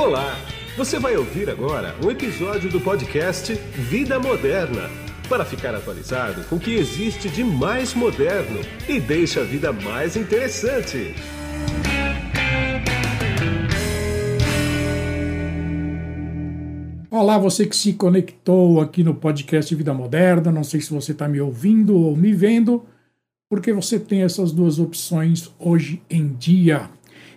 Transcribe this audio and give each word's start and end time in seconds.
Olá! 0.00 0.34
Você 0.78 0.98
vai 0.98 1.14
ouvir 1.14 1.50
agora 1.50 1.94
um 2.02 2.10
episódio 2.10 2.70
do 2.70 2.80
podcast 2.80 3.52
Vida 3.52 4.18
Moderna 4.18 4.88
para 5.28 5.44
ficar 5.44 5.74
atualizado 5.74 6.42
com 6.44 6.56
o 6.56 6.58
que 6.58 6.72
existe 6.72 7.28
de 7.28 7.44
mais 7.44 7.92
moderno 7.92 8.60
e 8.88 8.98
deixa 8.98 9.42
a 9.42 9.44
vida 9.44 9.74
mais 9.74 10.16
interessante. 10.16 11.14
Olá, 17.10 17.36
você 17.36 17.66
que 17.66 17.76
se 17.76 17.92
conectou 17.92 18.80
aqui 18.80 19.04
no 19.04 19.14
podcast 19.14 19.74
Vida 19.74 19.92
Moderna. 19.92 20.50
Não 20.50 20.64
sei 20.64 20.80
se 20.80 20.94
você 20.94 21.12
está 21.12 21.28
me 21.28 21.42
ouvindo 21.42 21.94
ou 21.94 22.16
me 22.16 22.32
vendo, 22.32 22.86
porque 23.50 23.70
você 23.70 24.00
tem 24.00 24.22
essas 24.22 24.50
duas 24.50 24.78
opções 24.78 25.50
hoje 25.58 26.00
em 26.08 26.28
dia. 26.28 26.88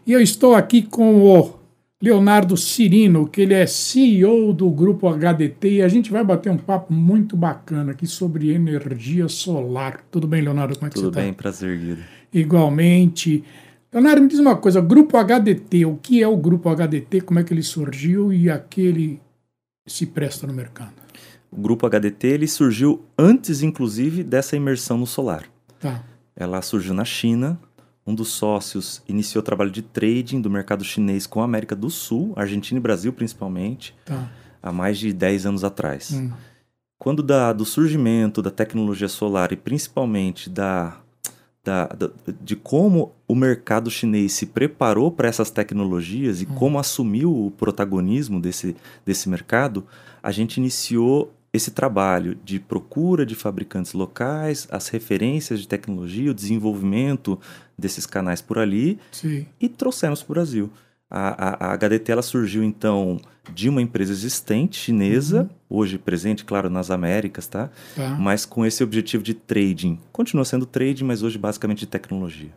E 0.07 0.13
eu 0.13 0.21
estou 0.21 0.55
aqui 0.55 0.81
com 0.81 1.15
o 1.15 1.62
Leonardo 2.03 2.57
Cirino, 2.57 3.25
que 3.25 3.39
ele 3.39 3.53
é 3.53 3.65
CEO 3.65 4.51
do 4.51 4.69
grupo 4.69 5.07
HDT, 5.07 5.75
e 5.75 5.81
a 5.81 5.87
gente 5.87 6.11
vai 6.11 6.21
bater 6.21 6.51
um 6.51 6.57
papo 6.57 6.91
muito 6.91 7.37
bacana 7.37 7.93
aqui 7.93 8.05
sobre 8.05 8.51
energia 8.51 9.29
solar. 9.29 10.03
Tudo 10.11 10.27
bem, 10.27 10.41
Leonardo? 10.41 10.75
Como 10.75 10.87
é 10.87 10.89
que 10.89 10.95
Tudo 10.95 11.13
você 11.13 11.21
bem, 11.21 11.29
está? 11.29 11.41
prazer, 11.41 11.79
Guido. 11.79 12.03
Igualmente. 12.33 13.41
Leonardo, 13.89 14.21
me 14.21 14.27
diz 14.27 14.37
uma 14.37 14.57
coisa, 14.57 14.81
Grupo 14.81 15.17
HDT, 15.17 15.85
o 15.85 15.95
que 15.95 16.21
é 16.21 16.27
o 16.27 16.35
Grupo 16.35 16.69
HDT, 16.69 17.21
como 17.21 17.39
é 17.39 17.43
que 17.45 17.53
ele 17.53 17.63
surgiu 17.63 18.33
e 18.33 18.49
a 18.49 18.59
que 18.59 18.81
ele 18.81 19.21
se 19.87 20.05
presta 20.05 20.45
no 20.45 20.51
mercado? 20.53 20.91
O 21.49 21.61
grupo 21.61 21.87
HDT 21.87 22.27
ele 22.27 22.47
surgiu 22.49 23.01
antes, 23.17 23.61
inclusive, 23.63 24.23
dessa 24.23 24.57
imersão 24.57 24.97
no 24.97 25.07
solar. 25.07 25.45
Tá, 25.79 26.03
Ela 26.35 26.61
surgiu 26.61 26.93
na 26.93 27.05
China. 27.05 27.57
Um 28.05 28.13
dos 28.13 28.29
sócios 28.29 29.01
iniciou 29.07 29.41
o 29.41 29.45
trabalho 29.45 29.71
de 29.71 29.81
trading 29.81 30.41
do 30.41 30.49
mercado 30.49 30.83
chinês 30.83 31.25
com 31.25 31.41
a 31.41 31.45
América 31.45 31.75
do 31.75 31.89
Sul, 31.89 32.33
Argentina 32.35 32.77
e 32.77 32.81
Brasil 32.81 33.13
principalmente, 33.13 33.95
tá. 34.05 34.29
há 34.61 34.71
mais 34.71 34.97
de 34.97 35.13
10 35.13 35.45
anos 35.45 35.63
atrás. 35.63 36.11
Hum, 36.11 36.31
Quando 36.99 37.23
da, 37.23 37.53
do 37.53 37.63
surgimento 37.65 38.41
da 38.41 38.51
tecnologia 38.51 39.07
solar 39.07 39.51
e 39.53 39.55
principalmente 39.57 40.49
da, 40.49 40.97
da, 41.63 41.87
da- 41.87 42.11
de 42.41 42.55
como 42.57 43.13
o 43.27 43.35
mercado 43.35 43.89
chinês 43.89 44.33
se 44.33 44.47
preparou 44.47 45.09
para 45.11 45.27
essas 45.29 45.49
tecnologias 45.49 46.41
e 46.41 46.45
como 46.45 46.77
assumiu 46.79 47.45
o 47.45 47.51
protagonismo 47.51 48.39
desse, 48.39 48.75
desse 49.05 49.29
mercado, 49.29 49.85
a 50.21 50.29
gente 50.31 50.57
iniciou 50.57 51.33
esse 51.53 51.69
trabalho 51.69 52.35
de 52.43 52.59
procura 52.59 53.25
de 53.25 53.35
fabricantes 53.35 53.93
locais, 53.93 54.67
as 54.71 54.87
referências 54.87 55.59
de 55.59 55.67
tecnologia, 55.67 56.31
o 56.31 56.33
desenvolvimento 56.33 57.39
desses 57.77 58.07
canais 58.07 58.41
por 58.41 58.57
ali 58.57 58.99
sim, 59.11 59.45
e 59.61 59.69
trouxemos 59.69 60.23
para 60.23 60.31
o 60.31 60.33
Brasil. 60.33 60.69
A, 61.09 61.67
a, 61.67 61.71
a 61.71 61.77
HDT 61.77 62.11
ela 62.11 62.23
surgiu 62.23 62.63
então 62.63 63.21
de 63.53 63.69
uma 63.69 63.83
empresa 63.83 64.11
existente 64.11 64.77
chinesa, 64.77 65.47
hoje 65.69 65.99
presente, 65.99 66.43
claro, 66.43 66.71
nas 66.71 66.89
Américas, 66.89 67.45
tá? 67.45 67.69
tá. 67.95 68.09
Mas 68.19 68.47
com 68.47 68.65
esse 68.65 68.83
objetivo 68.83 69.21
de 69.21 69.35
trading. 69.35 69.99
Continua 70.11 70.45
sendo 70.45 70.65
trading, 70.65 71.03
mas 71.03 71.21
hoje 71.21 71.37
basicamente 71.37 71.79
de 71.79 71.87
tecnologia. 71.87 72.49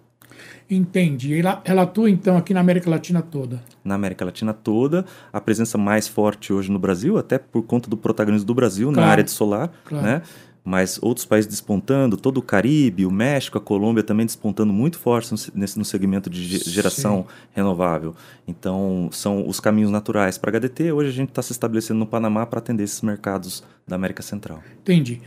Entendi. 0.69 1.39
Ela, 1.39 1.61
ela 1.65 1.83
atua 1.83 2.11
então 2.11 2.37
aqui 2.37 2.53
na 2.53 2.61
América 2.61 2.91
Latina 2.91 3.23
toda. 3.23 3.63
Na 3.85 3.95
América 3.95 4.25
Latina 4.25 4.53
toda, 4.53 5.05
a 5.33 5.41
presença 5.41 5.79
mais 5.79 6.09
forte 6.09 6.53
hoje 6.53 6.71
no 6.71 6.79
Brasil, 6.79 7.17
até 7.19 7.39
por 7.39 7.63
conta 7.63 7.89
do 7.89 7.97
protagonismo 7.97 8.47
do 8.47 8.55
Brasil 8.55 8.89
Claro. 8.91 9.01
na 9.07 9.13
área 9.13 9.25
de 9.25 9.31
solar, 9.31 9.71
Claro. 9.85 10.05
né? 10.05 10.23
Mas 10.69 10.99
outros 11.01 11.25
países 11.25 11.49
despontando, 11.49 12.17
todo 12.17 12.39
o 12.39 12.43
Caribe, 12.43 13.07
o 13.07 13.11
México, 13.13 13.57
a 13.57 13.61
Colômbia 13.61 14.03
também 14.03 14.27
despontando 14.27 14.73
muito 14.73 14.99
forte 14.99 15.33
nesse, 15.55 15.79
no 15.79 15.85
segmento 15.85 16.29
de 16.29 16.43
ge- 16.43 16.59
Sim. 16.59 16.71
geração 16.73 17.27
renovável. 17.55 18.17
Então, 18.49 19.09
são 19.13 19.47
os 19.49 19.61
caminhos 19.61 19.93
naturais 19.93 20.37
para 20.37 20.51
HDT. 20.51 20.91
Hoje 20.91 21.11
a 21.11 21.13
gente 21.13 21.29
está 21.29 21.41
se 21.41 21.53
estabelecendo 21.53 22.01
no 22.01 22.07
Panamá 22.07 22.45
para 22.45 22.59
atender 22.59 22.83
esses 22.83 23.01
mercados 23.01 23.63
da 23.87 23.95
América 23.95 24.25
Central. 24.25 24.61
Entendi. 24.83 25.23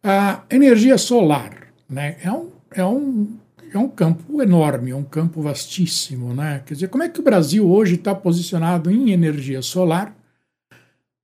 A 0.00 0.42
energia 0.48 0.96
solar, 0.96 1.50
né? 1.90 2.16
É 2.22 2.30
um, 2.30 2.50
é 2.70 2.84
um, 2.84 3.36
é 3.76 3.80
um 3.80 3.88
campo 3.88 4.42
enorme, 4.42 4.90
é 4.90 4.96
um 4.96 5.04
campo 5.04 5.40
vastíssimo, 5.42 6.32
né? 6.34 6.62
Quer 6.66 6.74
dizer, 6.74 6.88
como 6.88 7.02
é 7.02 7.08
que 7.08 7.20
o 7.20 7.22
Brasil 7.22 7.68
hoje 7.70 7.94
está 7.94 8.14
posicionado 8.14 8.90
em 8.90 9.10
energia 9.10 9.60
solar, 9.62 10.14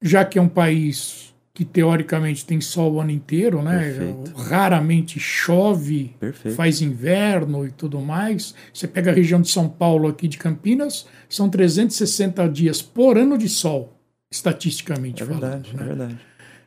já 0.03 0.25
que 0.25 0.39
é 0.39 0.43
um 0.43 0.49
país 0.49 1.29
que 1.53 1.65
teoricamente 1.65 2.47
tem 2.47 2.61
sol 2.61 2.95
o 2.95 3.01
ano 3.01 3.11
inteiro, 3.11 3.61
né? 3.63 3.79
Perfeito. 3.93 4.33
Raramente 4.35 5.19
chove, 5.21 6.15
Perfeito. 6.19 6.55
faz 6.57 6.81
inverno 6.81 7.67
e 7.67 7.71
tudo 7.71 8.01
mais. 8.01 8.55
Você 8.73 8.89
pega 8.89 9.11
a 9.11 9.15
região 9.15 9.41
de 9.43 9.49
São 9.51 9.69
Paulo 9.69 10.09
aqui 10.09 10.27
de 10.27 10.39
Campinas, 10.39 11.07
são 11.29 11.51
360 11.51 12.49
dias 12.49 12.81
por 12.81 13.19
ano 13.19 13.37
de 13.37 13.49
sol, 13.49 13.93
estatisticamente 14.31 15.23
É 15.23 15.27
falando. 15.27 15.41
verdade, 15.43 15.77
né? 15.77 15.83
é 15.83 15.87
verdade. 15.87 16.19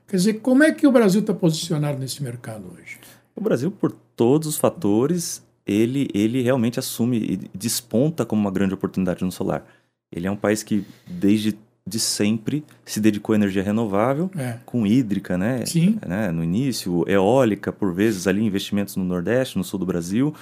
Quer 0.07 0.17
dizer, 0.17 0.33
como 0.41 0.63
é 0.63 0.71
que 0.71 0.85
o 0.85 0.91
Brasil 0.91 1.21
está 1.21 1.33
posicionado 1.33 1.97
nesse 1.97 2.21
mercado 2.21 2.65
hoje? 2.73 2.99
O 3.35 3.41
Brasil, 3.41 3.71
por 3.71 3.91
todos 4.15 4.47
os 4.47 4.57
fatores, 4.57 5.41
ele, 5.65 6.09
ele 6.13 6.41
realmente 6.41 6.79
assume 6.79 7.17
e 7.17 7.57
desponta 7.57 8.25
como 8.25 8.41
uma 8.41 8.51
grande 8.51 8.73
oportunidade 8.73 9.23
no 9.23 9.31
solar. 9.31 9.65
Ele 10.11 10.27
é 10.27 10.31
um 10.31 10.35
país 10.35 10.61
que, 10.63 10.85
desde 11.07 11.57
de 11.85 11.99
sempre, 11.99 12.63
se 12.85 13.01
dedicou 13.01 13.33
à 13.33 13.35
energia 13.35 13.61
renovável, 13.61 14.31
É. 14.37 14.57
com 14.65 14.87
hídrica, 14.87 15.37
né? 15.37 15.65
Sim. 15.65 15.97
né? 16.07 16.31
No 16.31 16.41
início, 16.43 17.03
eólica, 17.09 17.73
por 17.73 17.93
vezes, 17.93 18.25
ali, 18.25 18.41
investimentos 18.41 18.95
no 18.95 19.03
Nordeste, 19.03 19.57
no 19.57 19.63
sul 19.65 19.79
do 19.79 19.85
Brasil. 19.85 20.33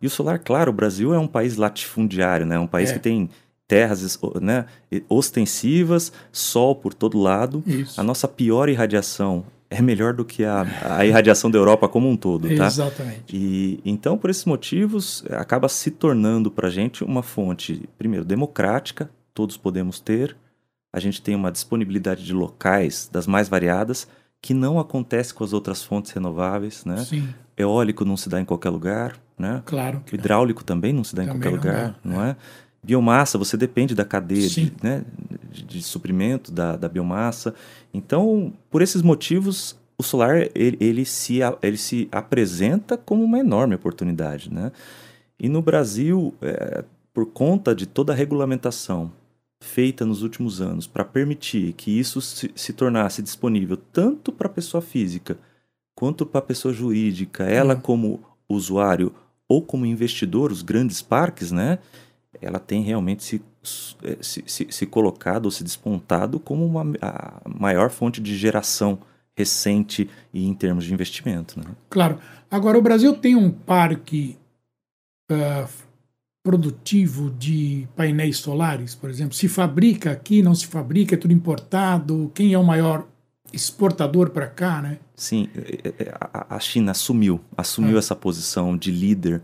E 0.00 0.06
o 0.06 0.10
solar, 0.10 0.38
claro, 0.38 0.70
o 0.70 0.74
Brasil 0.74 1.12
é 1.12 1.18
um 1.18 1.26
país 1.26 1.56
latifundiário, 1.56 2.46
né? 2.46 2.54
É 2.56 2.58
um 2.58 2.66
país 2.66 2.90
É. 2.90 2.92
que 2.94 2.98
tem 2.98 3.28
terras 3.68 4.18
né, 4.40 4.64
ostensivas, 5.08 6.12
sol 6.32 6.74
por 6.74 6.94
todo 6.94 7.18
lado. 7.18 7.62
Isso. 7.66 8.00
A 8.00 8.04
nossa 8.04 8.28
pior 8.28 8.68
irradiação 8.68 9.44
é 9.76 9.82
melhor 9.82 10.14
do 10.14 10.24
que 10.24 10.44
a, 10.44 10.66
a 10.98 11.04
irradiação 11.04 11.50
da 11.50 11.58
Europa 11.58 11.86
como 11.88 12.08
um 12.08 12.16
todo, 12.16 12.48
tá? 12.56 12.66
Exatamente. 12.66 13.36
E 13.36 13.80
então, 13.84 14.16
por 14.16 14.30
esses 14.30 14.44
motivos, 14.44 15.24
acaba 15.30 15.68
se 15.68 15.90
tornando 15.90 16.50
para 16.50 16.68
a 16.68 16.70
gente 16.70 17.04
uma 17.04 17.22
fonte, 17.22 17.88
primeiro, 17.98 18.24
democrática, 18.24 19.10
todos 19.34 19.56
podemos 19.56 20.00
ter. 20.00 20.36
A 20.92 20.98
gente 20.98 21.20
tem 21.20 21.34
uma 21.34 21.52
disponibilidade 21.52 22.24
de 22.24 22.32
locais 22.32 23.08
das 23.12 23.26
mais 23.26 23.48
variadas, 23.48 24.08
que 24.40 24.54
não 24.54 24.78
acontece 24.78 25.34
com 25.34 25.44
as 25.44 25.52
outras 25.52 25.82
fontes 25.82 26.12
renováveis, 26.12 26.84
né? 26.84 26.96
Sim, 27.04 27.28
Eólico 27.56 28.04
não 28.04 28.16
se 28.16 28.28
dá 28.28 28.40
em 28.40 28.44
qualquer 28.44 28.70
lugar, 28.70 29.18
né? 29.38 29.62
claro 29.66 29.98
O 29.98 30.00
que 30.00 30.16
não. 30.16 30.20
hidráulico 30.20 30.64
também 30.64 30.92
não 30.92 31.04
se 31.04 31.14
dá 31.14 31.24
em 31.24 31.26
Também 31.26 31.52
qualquer 31.52 31.70
não 31.70 31.74
lugar, 31.74 31.88
dá, 31.90 31.96
não 32.02 32.24
é? 32.24 32.36
Biomassa, 32.86 33.36
você 33.36 33.56
depende 33.56 33.96
da 33.96 34.04
cadeia 34.04 34.48
de, 34.48 34.72
né, 34.80 35.04
de, 35.50 35.64
de 35.64 35.82
suprimento 35.82 36.52
da, 36.52 36.76
da 36.76 36.88
biomassa. 36.88 37.52
Então, 37.92 38.52
por 38.70 38.80
esses 38.80 39.02
motivos, 39.02 39.76
o 39.98 40.04
solar 40.04 40.48
ele, 40.54 40.76
ele 40.78 41.04
se, 41.04 41.40
ele 41.60 41.76
se 41.76 42.08
apresenta 42.12 42.96
como 42.96 43.24
uma 43.24 43.40
enorme 43.40 43.74
oportunidade. 43.74 44.52
Né? 44.54 44.70
E 45.36 45.48
no 45.48 45.60
Brasil, 45.60 46.32
é, 46.40 46.84
por 47.12 47.26
conta 47.26 47.74
de 47.74 47.86
toda 47.86 48.12
a 48.12 48.16
regulamentação 48.16 49.10
feita 49.60 50.06
nos 50.06 50.22
últimos 50.22 50.60
anos 50.60 50.86
para 50.86 51.04
permitir 51.04 51.72
que 51.72 51.90
isso 51.90 52.20
se, 52.20 52.52
se 52.54 52.72
tornasse 52.72 53.20
disponível 53.20 53.76
tanto 53.76 54.30
para 54.30 54.46
a 54.46 54.52
pessoa 54.52 54.80
física 54.80 55.36
quanto 55.92 56.24
para 56.24 56.38
a 56.38 56.42
pessoa 56.42 56.72
jurídica, 56.72 57.42
ela 57.44 57.74
Hum. 57.74 57.80
como 57.80 58.20
usuário 58.48 59.12
ou 59.48 59.62
como 59.62 59.86
investidor, 59.86 60.52
os 60.52 60.62
grandes 60.62 61.02
parques, 61.02 61.50
né? 61.50 61.78
Ela 62.40 62.58
tem 62.58 62.82
realmente 62.82 63.22
se, 63.22 63.42
eh, 64.02 64.18
se, 64.20 64.44
se, 64.46 64.66
se 64.70 64.86
colocado 64.86 65.46
ou 65.46 65.50
se 65.50 65.64
despontado 65.64 66.38
como 66.38 66.64
uma, 66.64 66.84
a 67.00 67.40
maior 67.48 67.90
fonte 67.90 68.20
de 68.20 68.36
geração 68.36 68.98
recente 69.36 70.08
e 70.32 70.46
em 70.46 70.54
termos 70.54 70.84
de 70.84 70.94
investimento. 70.94 71.58
Né? 71.58 71.66
Claro. 71.90 72.18
Agora, 72.50 72.78
o 72.78 72.82
Brasil 72.82 73.14
tem 73.14 73.36
um 73.36 73.50
parque 73.50 74.38
ah, 75.30 75.68
produtivo 76.42 77.30
de 77.30 77.88
painéis 77.96 78.38
solares, 78.38 78.94
por 78.94 79.10
exemplo. 79.10 79.34
Se 79.34 79.48
fabrica 79.48 80.12
aqui, 80.12 80.42
não 80.42 80.54
se 80.54 80.66
fabrica, 80.66 81.14
é 81.16 81.18
tudo 81.18 81.34
importado. 81.34 82.30
Quem 82.34 82.52
é 82.52 82.58
o 82.58 82.64
maior 82.64 83.06
exportador 83.52 84.30
para 84.30 84.46
cá, 84.46 84.80
né? 84.80 84.98
Sim, 85.14 85.48
eh, 85.56 85.94
eh, 85.98 86.14
a, 86.20 86.58
China 86.60 86.92
assumiu, 86.92 87.40
assumiu 87.56 87.96
Ah. 87.96 87.98
essa 87.98 88.14
posição 88.14 88.76
de 88.76 88.90
líder 88.90 89.42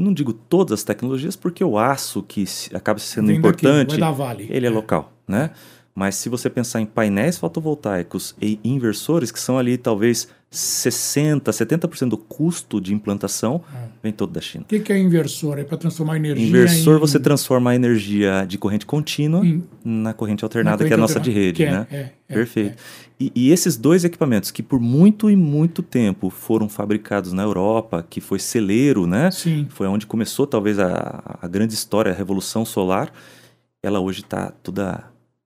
não 0.00 0.12
digo 0.12 0.32
todas 0.32 0.80
as 0.80 0.84
tecnologias, 0.84 1.36
porque 1.36 1.62
o 1.62 1.78
aço 1.78 2.22
que 2.22 2.44
acaba 2.74 2.98
sendo 2.98 3.26
Vem 3.28 3.36
importante, 3.36 3.98
Vale. 3.98 4.46
ele 4.50 4.66
é 4.66 4.70
local, 4.70 5.12
né? 5.28 5.50
Mas 5.94 6.14
se 6.14 6.28
você 6.28 6.48
pensar 6.48 6.80
em 6.80 6.86
painéis 6.86 7.36
fotovoltaicos 7.36 8.34
e 8.40 8.58
inversores, 8.64 9.30
que 9.30 9.38
são 9.40 9.58
ali 9.58 9.76
talvez 9.76 10.28
60, 10.50 11.50
70% 11.50 12.08
do 12.08 12.16
custo 12.16 12.80
de 12.80 12.94
implantação, 12.94 13.60
Ah. 13.74 13.86
vem 14.02 14.12
todo 14.12 14.32
da 14.32 14.40
China. 14.40 14.64
O 14.64 14.66
que, 14.68 14.80
que 14.80 14.92
é 14.92 14.98
inversor? 14.98 15.58
É 15.58 15.64
para 15.64 15.76
transformar 15.76 16.16
energia 16.16 16.46
Inversor, 16.46 16.96
em... 16.96 17.00
você 17.00 17.18
transforma 17.20 17.70
a 17.70 17.74
energia 17.74 18.44
de 18.46 18.56
corrente 18.56 18.86
contínua 18.86 19.44
em- 19.44 19.62
na 19.84 20.12
corrente 20.14 20.44
alternada, 20.44 20.82
na 20.84 20.88
que 20.88 20.92
é 20.92 20.96
a 20.96 20.98
nossa 20.98 21.14
corrente 21.20 21.30
de 21.34 21.38
rede, 21.38 21.62
alternada, 21.64 21.88
né? 21.90 21.98
é- 22.28 22.32
é- 22.32 22.34
Perfeito. 22.34 22.76
E, 23.20 23.30
e 23.34 23.50
esses 23.52 23.76
dois 23.76 24.02
equipamentos 24.04 24.50
que 24.50 24.62
por 24.62 24.80
muito 24.80 25.28
e 25.28 25.36
muito 25.36 25.82
tempo 25.82 26.30
foram 26.30 26.68
fabricados 26.68 27.32
na 27.34 27.42
Europa, 27.42 28.02
que 28.08 28.20
foi 28.20 28.38
celeiro, 28.38 29.06
né? 29.06 29.30
Sim. 29.30 29.66
Foi 29.68 29.86
onde 29.86 30.06
começou 30.06 30.46
talvez 30.46 30.78
a, 30.78 31.38
a 31.42 31.46
grande 31.46 31.74
história, 31.74 32.10
a 32.10 32.14
revolução 32.14 32.64
solar. 32.64 33.12
ela 33.82 34.00
hoje 34.00 34.22
está 34.22 34.50
toda 34.62 35.04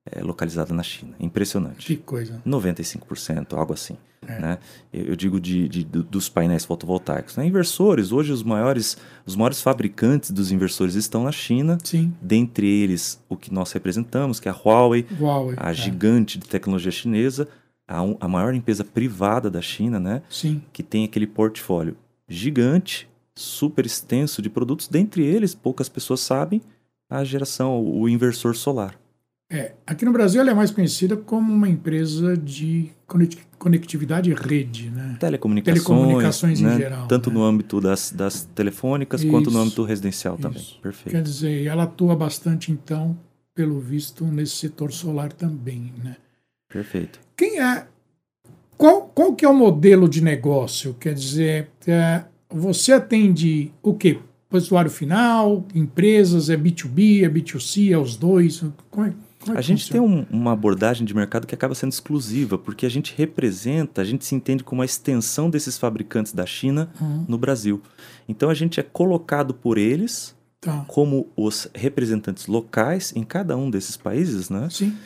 é, 0.09 0.21
localizada 0.21 0.73
na 0.73 0.83
China. 0.83 1.15
Impressionante. 1.19 1.85
Que 1.87 1.97
coisa. 1.97 2.41
95%, 2.47 3.53
algo 3.57 3.73
assim. 3.73 3.97
É. 4.27 4.39
Né? 4.39 4.57
Eu, 4.93 5.05
eu 5.07 5.15
digo 5.15 5.39
de, 5.39 5.67
de- 5.69 5.83
do- 5.83 6.01
dos 6.03 6.29
painéis 6.29 6.65
fotovoltaicos. 6.65 7.35
Né? 7.35 7.45
Inversores, 7.45 8.11
hoje 8.11 8.31
os 8.31 8.41
maiores, 8.41 8.97
os 9.25 9.35
maiores 9.35 9.61
fabricantes 9.61 10.31
dos 10.31 10.51
inversores 10.51 10.95
estão 10.95 11.23
na 11.25 11.31
China. 11.31 11.77
Sim. 11.83 12.13
Dentre 12.21 12.67
eles, 12.67 13.19
o 13.29 13.35
que 13.35 13.53
nós 13.53 13.71
representamos, 13.73 14.39
que 14.39 14.47
é 14.47 14.51
a 14.51 14.55
Huawei, 14.55 15.05
Huawei. 15.19 15.55
a 15.59 15.71
é. 15.71 15.73
gigante 15.73 16.39
de 16.39 16.47
tecnologia 16.47 16.91
chinesa, 16.91 17.47
a, 17.87 18.01
um- 18.01 18.17
a 18.19 18.27
maior 18.27 18.53
empresa 18.53 18.83
privada 18.83 19.49
da 19.49 19.61
China, 19.61 19.99
né? 19.99 20.21
Sim. 20.29 20.61
que 20.73 20.81
tem 20.83 21.05
aquele 21.05 21.27
portfólio 21.27 21.95
gigante, 22.27 23.07
super 23.35 23.85
extenso 23.85 24.41
de 24.41 24.49
produtos. 24.49 24.87
Dentre 24.87 25.23
eles, 25.23 25.53
poucas 25.55 25.87
pessoas 25.89 26.19
sabem, 26.21 26.61
a 27.09 27.23
geração, 27.23 27.83
o 27.83 28.07
inversor 28.09 28.55
solar. 28.55 28.95
É, 29.51 29.73
aqui 29.85 30.03
no 30.05 30.11
Brasil 30.11 30.41
ela 30.41 30.49
é 30.49 30.53
mais 30.55 30.71
conhecida 30.71 31.15
como 31.15 31.53
uma 31.53 31.69
empresa 31.69 32.35
de 32.35 32.89
conect- 33.05 33.45
conectividade 33.59 34.31
e 34.31 34.33
rede, 34.33 34.89
né? 34.89 35.17
Telecomunicações, 35.19 35.83
Telecomunicações 35.85 36.59
em 36.61 36.63
né? 36.63 36.77
geral, 36.77 37.07
tanto 37.07 37.29
né? 37.29 37.35
no 37.35 37.43
âmbito 37.43 37.79
das, 37.79 38.11
das 38.11 38.43
telefônicas 38.55 39.23
quanto 39.23 39.51
no 39.51 39.57
Isso, 39.57 39.59
âmbito 39.59 39.83
residencial 39.83 40.35
também. 40.35 40.59
isso. 40.59 40.79
Perfeito. 40.81 41.11
Quer 41.15 41.21
dizer, 41.21 41.63
ela 41.67 41.83
atua 41.83 42.15
bastante, 42.15 42.71
então, 42.71 43.15
pelo 43.53 43.79
visto, 43.79 44.25
nesse 44.25 44.55
setor 44.55 44.91
solar 44.91 45.31
também, 45.31 45.93
né? 46.03 46.15
Perfeito. 46.69 47.19
Quem 47.37 47.59
é... 47.61 47.85
Qual, 48.77 49.03
qual 49.15 49.33
que 49.33 49.45
é 49.45 49.49
o 49.49 49.53
modelo 49.53 50.09
de 50.09 50.21
negócio? 50.21 50.93
Quer 50.99 51.13
dizer, 51.13 51.69
é, 51.87 52.25
você 52.49 52.91
atende 52.91 53.71
o 53.81 53.93
quê? 53.93 54.19
O 54.51 54.57
usuário 54.57 54.91
final, 54.91 55.65
empresas, 55.73 56.49
é 56.49 56.57
B2B, 56.57 57.23
é 57.23 57.29
B2C, 57.29 57.91
é 57.93 57.97
os 57.97 58.17
dois? 58.17 58.61
Como 58.91 59.07
é, 59.07 59.13
como 59.39 59.55
é 59.55 59.59
A 59.59 59.61
gente 59.61 59.89
tem 59.89 59.99
funciona? 60.01 60.27
um- 60.31 60.37
uma 60.37 60.51
abordagem 60.51 61.05
de 61.05 61.13
mercado 61.15 61.47
que 61.47 61.55
acaba 61.55 61.73
sendo 61.73 61.93
exclusiva, 61.93 62.57
porque 62.57 62.85
a 62.85 62.89
gente 62.89 63.13
representa, 63.17 64.01
a 64.01 64.05
gente 64.05 64.25
se 64.25 64.35
entende 64.35 64.61
como 64.63 64.81
a 64.81 64.85
extensão 64.85 65.49
desses 65.49 65.77
fabricantes 65.77 66.33
da 66.33 66.45
China 66.45 66.89
Uhum, 66.99 67.25
no 67.29 67.37
Brasil. 67.37 67.81
Então 68.27 68.49
a 68.49 68.53
gente 68.53 68.77
é 68.79 68.83
colocado 68.83 69.53
por 69.53 69.77
eles 69.77 70.35
tá. 70.65 70.83
como 70.87 71.27
os 71.37 71.69
representantes 71.73 72.47
locais 72.47 73.13
em 73.15 73.23
cada 73.23 73.55
um 73.55 73.69
desses 73.69 73.95
países, 73.95 74.49
né? 74.49 74.67
Sim, 74.69 74.97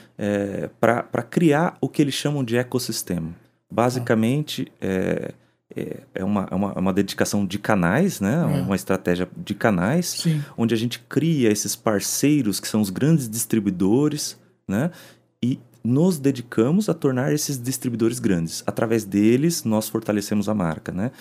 para 0.79 1.21
criar 1.21 1.77
o 1.79 1.87
que 1.87 2.01
eles 2.01 2.15
chamam 2.15 2.43
de 2.43 2.57
ecossistema. 2.57 3.33
Basicamente, 3.69 4.71
é, 4.81 5.33
é, 5.75 5.97
é 6.15 6.23
uma, 6.23 6.47
é 6.49 6.55
uma, 6.55 6.71
é 6.71 6.79
uma 6.79 6.93
dedicação 6.93 7.45
de 7.45 7.59
canais, 7.59 8.19
né? 8.19 8.33
É. 8.33 8.61
uma 8.61 8.75
estratégia 8.75 9.27
de 9.37 9.53
canais, 9.53 10.07
sim. 10.07 10.43
onde 10.57 10.73
a 10.73 10.77
gente 10.77 10.99
cria 10.99 11.51
esses 11.51 11.75
parceiros 11.75 12.59
que 12.59 12.67
são 12.67 12.81
os 12.81 12.89
grandes 12.89 13.29
distribuidores, 13.29 14.37
né? 14.67 14.89
E 15.41 15.59
nos 15.83 16.19
dedicamos 16.19 16.89
a 16.89 16.93
tornar 16.93 17.33
esses 17.33 17.57
distribuidores 17.61 18.19
grandes. 18.19 18.63
Através 18.67 19.05
deles, 19.05 19.63
nós 19.63 19.87
fortalecemos 19.87 20.49
a 20.49 20.53
marca, 20.53 20.91
né? 20.91 21.11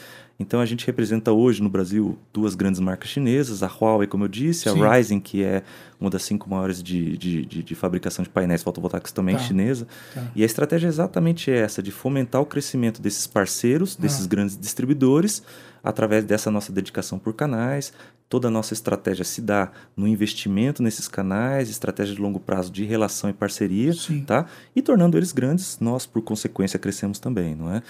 Então 0.40 0.60
a 0.60 0.66
gente 0.66 0.86
representa 0.86 1.32
hoje 1.32 1.60
no 1.62 1.68
Brasil 1.68 2.16
duas 2.32 2.54
grandes 2.54 2.80
marcas 2.80 3.08
chinesas, 3.10 3.62
a 3.62 3.66
Huawei, 3.66 4.06
como 4.06 4.24
eu 4.24 4.28
disse, 4.28 4.70
Sim. 4.70 4.82
a 4.82 4.92
Ryzen, 4.94 5.18
que 5.20 5.42
é 5.42 5.62
uma 6.00 6.08
das 6.10 6.22
cinco 6.22 6.48
maiores 6.48 6.80
de, 6.80 7.16
de, 7.16 7.44
de, 7.44 7.62
de 7.62 7.74
fabricação 7.74 8.22
de 8.22 8.28
painéis 8.28 8.62
fotovoltaicos 8.62 9.10
também 9.10 9.34
Tá. 9.36 9.42
chinesa. 9.42 9.86
Tá. 10.14 10.22
E 10.36 10.42
a 10.42 10.46
estratégia 10.46 10.86
é 10.86 10.90
exatamente 10.90 11.50
essa, 11.50 11.82
de 11.82 11.90
fomentar 11.90 12.40
o 12.40 12.46
crescimento 12.46 13.02
desses 13.02 13.26
parceiros, 13.26 13.96
desses 13.96 14.26
Ah. 14.26 14.28
grandes 14.28 14.56
distribuidores, 14.56 15.42
através 15.88 16.22
dessa 16.22 16.50
nossa 16.50 16.70
dedicação 16.70 17.18
por 17.18 17.32
canais. 17.32 17.94
Toda 18.28 18.48
a 18.48 18.50
nossa 18.50 18.74
estratégia 18.74 19.24
se 19.24 19.40
dá 19.40 19.70
no 19.96 20.06
investimento 20.06 20.82
nesses 20.82 21.08
canais, 21.08 21.70
estratégia 21.70 22.14
de 22.14 22.20
longo 22.20 22.38
prazo 22.38 22.70
de 22.70 22.84
relação 22.84 23.30
e 23.30 23.32
parceria, 23.32 23.94
Sim. 23.94 24.22
tá? 24.22 24.44
E 24.76 24.82
tornando 24.82 25.16
eles 25.16 25.32
grandes, 25.32 25.78
nós, 25.80 26.04
por 26.04 26.20
consequência, 26.22 26.78
crescemos 26.78 27.18
também, 27.18 27.54
não 27.54 27.72
é? 27.74 27.82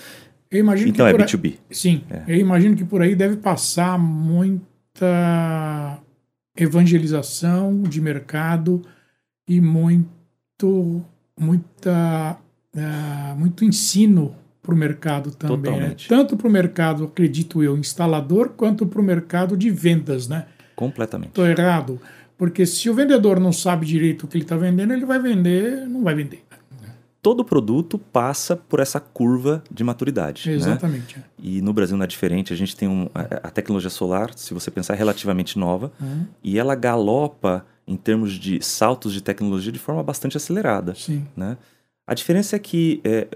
Eu 0.48 0.60
imagino 0.60 0.90
Então 0.90 1.06
que 1.06 1.10
é 1.10 1.12
por 1.12 1.20
aí- 1.22 1.26
B2B. 1.26 1.58
Sim, 1.72 2.04
É. 2.08 2.22
eu 2.28 2.36
imagino 2.36 2.76
que 2.76 2.84
por 2.84 3.02
aí 3.02 3.16
deve 3.16 3.36
passar 3.38 3.98
muita 3.98 5.98
evangelização 6.56 7.82
de 7.82 8.00
mercado 8.00 8.82
e 9.46 9.60
muito, 9.60 11.04
muita, 11.38 12.38
ah, 12.76 13.34
muito 13.36 13.64
ensino 13.64 14.34
para 14.68 14.74
o 14.74 14.78
mercado 14.78 15.30
também. 15.30 15.80
né? 15.80 15.96
Tanto 16.06 16.36
para 16.36 16.46
o 16.46 16.50
mercado, 16.50 17.04
acredito 17.04 17.62
eu, 17.62 17.74
instalador, 17.78 18.50
quanto 18.50 18.86
para 18.86 19.00
o 19.00 19.02
mercado 19.02 19.56
de 19.56 19.70
vendas, 19.70 20.28
né? 20.28 20.44
Completamente. 20.76 21.30
Estou 21.30 21.46
errado. 21.46 21.98
Porque 22.36 22.66
se 22.66 22.90
o 22.90 22.94
vendedor 22.94 23.40
não 23.40 23.50
sabe 23.50 23.86
direito 23.86 24.24
o 24.24 24.28
que 24.28 24.36
ele 24.36 24.44
está 24.44 24.58
vendendo, 24.58 24.92
ele 24.92 25.06
vai 25.06 25.18
vender, 25.18 25.86
não 25.88 26.02
vai 26.04 26.14
vender. 26.14 26.44
Todo 27.22 27.42
produto 27.44 27.98
passa 27.98 28.54
por 28.54 28.78
essa 28.78 29.00
curva 29.00 29.64
de 29.70 29.82
maturidade. 29.82 30.48
né? 30.50 30.54
Exatamente. 30.56 31.16
E 31.42 31.62
no 31.62 31.72
Brasil 31.72 31.96
não 31.96 32.04
é 32.04 32.06
diferente. 32.06 32.52
A 32.52 32.56
gente 32.56 32.76
tem 32.76 32.86
um, 32.86 33.08
a, 33.14 33.48
a 33.48 33.50
tecnologia 33.50 33.90
solar, 33.90 34.30
se 34.36 34.52
você 34.52 34.70
pensar, 34.70 34.92
é 34.94 34.96
relativamente 34.98 35.58
nova. 35.58 35.90
Hum, 36.00 36.26
E 36.44 36.58
ela 36.58 36.74
galopa 36.74 37.64
em 37.86 37.96
termos 37.96 38.34
de 38.34 38.62
saltos 38.62 39.14
de 39.14 39.22
tecnologia 39.22 39.72
de 39.72 39.78
forma 39.78 40.02
bastante 40.02 40.36
acelerada. 40.36 40.94
sim, 40.94 41.26
né? 41.34 41.56
A 42.06 42.14
diferença 42.14 42.54
é 42.56 42.58
que, 42.58 43.00
é, 43.04 43.26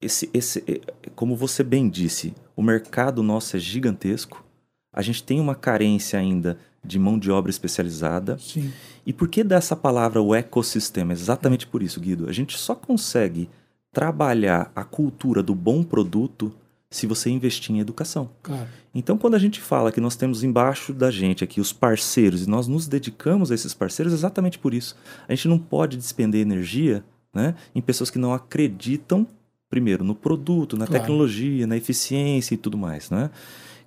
esse, 0.00 0.30
esse, 0.32 0.64
é, 0.66 0.80
como 1.14 1.36
você 1.36 1.62
bem 1.62 1.88
disse, 1.88 2.34
o 2.56 2.62
mercado 2.62 3.22
nosso 3.22 3.56
é 3.56 3.58
gigantesco. 3.58 4.44
A 4.92 5.02
gente 5.02 5.22
tem 5.22 5.40
uma 5.40 5.54
carência 5.54 6.18
ainda 6.18 6.58
de 6.84 6.98
mão 6.98 7.18
de 7.18 7.30
obra 7.30 7.50
especializada. 7.50 8.38
sim. 8.38 8.72
E 9.04 9.12
por 9.12 9.26
que 9.26 9.42
dessa 9.42 9.74
palavra 9.74 10.20
o 10.20 10.34
ecossistema? 10.34 11.12
Exatamente 11.12 11.66
por 11.66 11.82
isso, 11.82 11.98
Guido. 11.98 12.28
A 12.28 12.32
gente 12.32 12.58
só 12.58 12.74
consegue 12.74 13.48
trabalhar 13.90 14.70
a 14.76 14.84
cultura 14.84 15.42
do 15.42 15.54
bom 15.54 15.82
produto 15.82 16.54
se 16.90 17.06
você 17.06 17.30
investir 17.30 17.74
em 17.74 17.80
educação. 17.80 18.30
Claro. 18.42 18.68
Então, 18.94 19.18
quando 19.18 19.34
a 19.34 19.38
gente 19.38 19.60
fala 19.60 19.92
que 19.92 20.00
nós 20.00 20.16
temos 20.16 20.42
embaixo 20.42 20.92
da 20.92 21.10
gente 21.10 21.44
aqui 21.44 21.60
os 21.60 21.72
parceiros 21.72 22.44
e 22.44 22.50
nós 22.50 22.66
nos 22.66 22.86
dedicamos 22.86 23.50
a 23.50 23.54
esses 23.54 23.74
parceiros, 23.74 24.12
exatamente 24.12 24.58
por 24.58 24.72
isso. 24.72 24.96
A 25.26 25.34
gente 25.34 25.48
não 25.48 25.58
pode 25.58 25.96
despender 25.96 26.40
energia 26.40 27.04
né, 27.32 27.54
em 27.74 27.80
pessoas 27.80 28.10
que 28.10 28.18
não 28.18 28.32
acreditam, 28.32 29.26
primeiro, 29.70 30.02
no 30.04 30.14
produto, 30.14 30.76
na 30.76 30.86
Claro. 30.86 31.00
tecnologia, 31.02 31.66
na 31.66 31.76
eficiência 31.76 32.54
e 32.54 32.56
tudo 32.58 32.76
mais. 32.78 33.10
Né? 33.10 33.30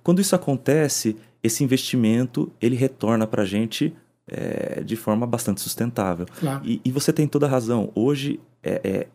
Quando 0.02 0.20
isso 0.20 0.34
acontece, 0.34 1.16
esse 1.42 1.64
investimento 1.64 2.52
ele 2.60 2.76
retorna 2.76 3.26
para 3.26 3.42
a 3.42 3.46
gente 3.46 3.92
é, 4.26 4.82
de 4.84 4.94
forma 4.96 5.26
bastante 5.26 5.60
sustentável. 5.60 6.26
Claro. 6.38 6.62
E, 6.64 6.80
e 6.84 6.90
você 6.92 7.12
tem 7.12 7.26
toda 7.26 7.46
a 7.46 7.48
razão. 7.48 7.90
Hoje 7.94 8.38
é, 8.62 8.80
é, 8.84 9.08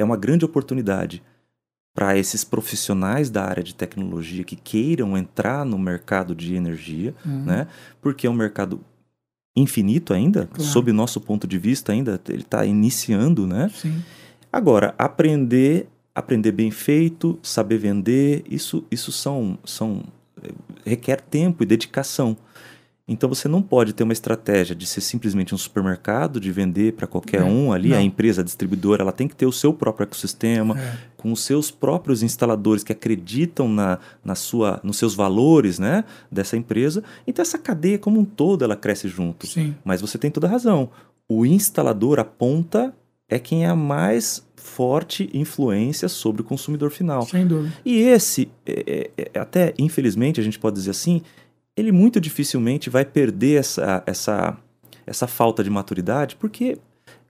é 0.00 0.04
uma 0.04 0.16
grande 0.16 0.44
oportunidade 0.44 1.22
para 1.94 2.16
esses 2.16 2.44
profissionais 2.44 3.28
da 3.30 3.44
área 3.44 3.62
de 3.62 3.74
tecnologia 3.74 4.44
que 4.44 4.54
queiram 4.54 5.16
entrar 5.16 5.64
no 5.64 5.78
mercado 5.78 6.34
de 6.34 6.54
energia, 6.54 7.14
Hum, 7.26 7.44
né? 7.46 7.66
Porque 8.02 8.26
é 8.26 8.30
um 8.30 8.34
mercado 8.34 8.80
infinito 9.56 10.12
ainda, 10.12 10.46
Claro. 10.46 10.62
sob 10.70 10.92
nosso 10.92 11.20
ponto 11.20 11.46
de 11.46 11.58
vista 11.58 11.92
ainda, 11.92 12.20
ele 12.28 12.42
está 12.42 12.64
iniciando, 12.66 13.46
né? 13.46 13.70
Sim. 13.74 14.02
Agora, 14.52 14.94
aprender, 14.98 15.88
aprender 16.16 16.50
bem 16.52 16.70
feito, 16.70 17.38
saber 17.42 17.76
vender, 17.76 18.42
isso, 18.50 18.82
isso 18.90 19.12
são, 19.12 19.58
são 19.64 20.02
eh, 20.42 20.50
requer 20.84 21.20
tempo 21.20 21.62
e 21.62 21.66
dedicação. 21.66 22.36
Então 23.08 23.28
você 23.28 23.46
não 23.46 23.62
pode 23.62 23.92
ter 23.92 24.02
uma 24.02 24.12
estratégia 24.12 24.74
de 24.74 24.84
ser 24.84 25.00
simplesmente 25.00 25.54
um 25.54 25.58
supermercado, 25.58 26.40
de 26.40 26.50
vender 26.50 26.94
para 26.94 27.06
qualquer 27.06 27.42
É, 27.42 27.44
um 27.44 27.70
ali, 27.72 27.90
não. 27.90 27.98
a 27.98 28.02
empresa 28.02 28.40
a 28.40 28.44
distribuidora, 28.44 29.02
ela 29.02 29.12
tem 29.12 29.28
que 29.28 29.36
ter 29.36 29.46
o 29.46 29.52
seu 29.52 29.72
próprio 29.72 30.04
ecossistema, 30.04 30.76
É. 30.76 30.96
com 31.16 31.30
os 31.30 31.44
seus 31.44 31.70
próprios 31.70 32.22
instaladores 32.24 32.82
que 32.82 32.90
acreditam 32.92 33.68
na, 33.68 33.98
na 34.24 34.34
sua, 34.34 34.80
nos 34.82 34.96
seus 34.96 35.14
valores 35.14 35.78
né, 35.78 36.02
dessa 36.32 36.56
empresa. 36.56 37.04
Então 37.26 37.42
essa 37.42 37.58
cadeia 37.58 37.96
como 37.98 38.18
um 38.18 38.24
todo 38.24 38.64
ela 38.64 38.74
cresce 38.74 39.06
junto. 39.06 39.46
Sim. 39.46 39.76
Mas 39.84 40.00
você 40.00 40.18
tem 40.18 40.30
toda 40.30 40.48
a 40.48 40.50
razão. 40.50 40.90
O 41.28 41.46
instalador, 41.46 42.18
a 42.18 42.24
ponta, 42.24 42.92
é 43.28 43.38
quem 43.38 43.64
é 43.64 43.68
a 43.68 43.76
mais 43.76 44.44
forte 44.66 45.30
influência 45.32 46.08
sobre 46.08 46.42
o 46.42 46.44
consumidor 46.44 46.90
final. 46.90 47.22
Sem 47.22 47.46
dúvida. 47.46 47.72
E 47.84 48.00
esse, 48.00 48.50
é, 48.66 49.10
é, 49.16 49.30
é, 49.32 49.38
até 49.38 49.72
infelizmente 49.78 50.40
a 50.40 50.42
gente 50.42 50.58
pode 50.58 50.74
dizer 50.74 50.90
assim, 50.90 51.22
ele 51.76 51.92
muito 51.92 52.20
dificilmente 52.20 52.90
vai 52.90 53.04
perder 53.04 53.60
essa, 53.60 54.02
essa, 54.04 54.58
essa 55.06 55.26
falta 55.26 55.62
de 55.62 55.70
maturidade, 55.70 56.36
porque 56.36 56.78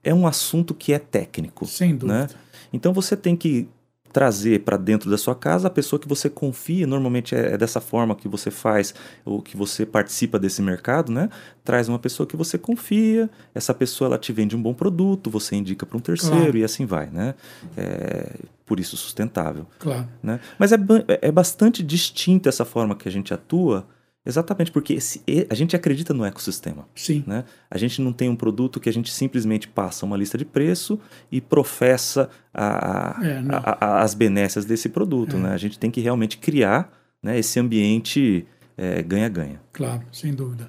é 0.02 0.14
um 0.14 0.26
assunto 0.26 0.75
que 0.75 0.93
é 0.93 0.99
técnico. 0.99 1.66
Sem 1.66 1.95
dúvida. 1.95 2.21
Né? 2.21 2.28
Então 2.73 2.93
você 2.93 3.16
tem 3.16 3.37
que 3.37 3.69
trazer 4.13 4.61
para 4.61 4.77
dentro 4.77 5.11
da 5.11 5.19
sua 5.19 5.35
casa 5.35 5.69
a 5.69 5.71
pessoa 5.71 6.01
que 6.01 6.09
você 6.09 6.29
confia, 6.31 6.87
normalmente 6.87 7.35
é, 7.35 7.53
é 7.55 7.59
dessa 7.59 7.81
forma 7.81 8.15
que 8.15 8.29
você 8.29 8.51
faz, 8.51 8.95
ou 9.25 9.43
que 9.43 9.57
você 9.57 9.85
participa 9.85 10.39
desse 10.39 10.63
mercado, 10.63 11.13
né? 11.13 11.29
Traz 11.65 11.89
uma 11.89 11.99
pessoa 11.99 12.27
que 12.27 12.37
você 12.37 12.57
confia, 12.59 13.29
essa 13.55 13.75
pessoa 13.75 14.09
ela 14.09 14.19
te 14.19 14.33
vende 14.33 14.57
um 14.57 14.63
bom 14.63 14.73
produto, 14.75 15.31
você 15.31 15.57
indica 15.57 15.85
para 15.85 15.97
um 15.97 16.01
terceiro 16.01 16.37
Claro. 16.37 16.59
e 16.59 16.65
assim 16.65 16.87
vai, 16.87 17.11
né? 17.11 17.35
É, 17.77 18.33
por 18.65 18.81
isso 18.81 18.97
sustentável. 18.97 19.67
Claro. 19.79 20.09
Né? 20.23 20.41
Mas 20.59 20.73
é, 20.73 20.77
ba- 20.77 21.05
é 21.07 21.31
bastante 21.31 21.83
distinta 21.83 22.49
essa 22.49 22.65
forma 22.65 22.95
que 22.97 23.09
a 23.09 23.13
gente 23.13 23.33
atua 23.35 23.87
Exatamente, 24.26 24.73
porque 24.73 24.95
esse, 24.95 25.23
a 25.49 25.54
gente 25.54 25.76
acredita 25.76 26.12
no 26.12 26.25
ecossistema. 26.25 26.88
Sim. 26.97 27.23
Né? 27.26 27.45
A 27.71 27.78
gente 27.78 28.02
não 28.02 28.12
tem 28.12 28.28
um 28.28 28.35
produto 28.35 28.80
que 28.80 28.88
a 28.88 28.92
gente 28.92 29.12
simplesmente 29.12 29.68
passa 29.68 30.04
uma 30.04 30.16
lista 30.16 30.37
de 30.37 30.45
preço 30.45 30.99
e 31.30 31.40
professa 31.40 32.28
a, 32.52 33.21
É, 33.23 33.40
não. 33.40 33.54
a- 33.56 33.78
a- 33.80 34.02
as 34.02 34.14
benécias 34.14 34.64
desse 34.64 34.88
produto. 34.88 35.37
É. 35.37 35.38
Né? 35.38 35.52
A 35.52 35.56
gente 35.56 35.78
tem 35.78 35.90
que 35.90 36.00
realmente 36.00 36.38
criar 36.38 36.90
né, 37.23 37.38
esse 37.38 37.59
ambiente 37.61 38.47
é, 38.76 39.02
ganha-ganha. 39.02 39.61
Claro, 39.73 40.02
sem 40.12 40.35
dúvida. 40.35 40.68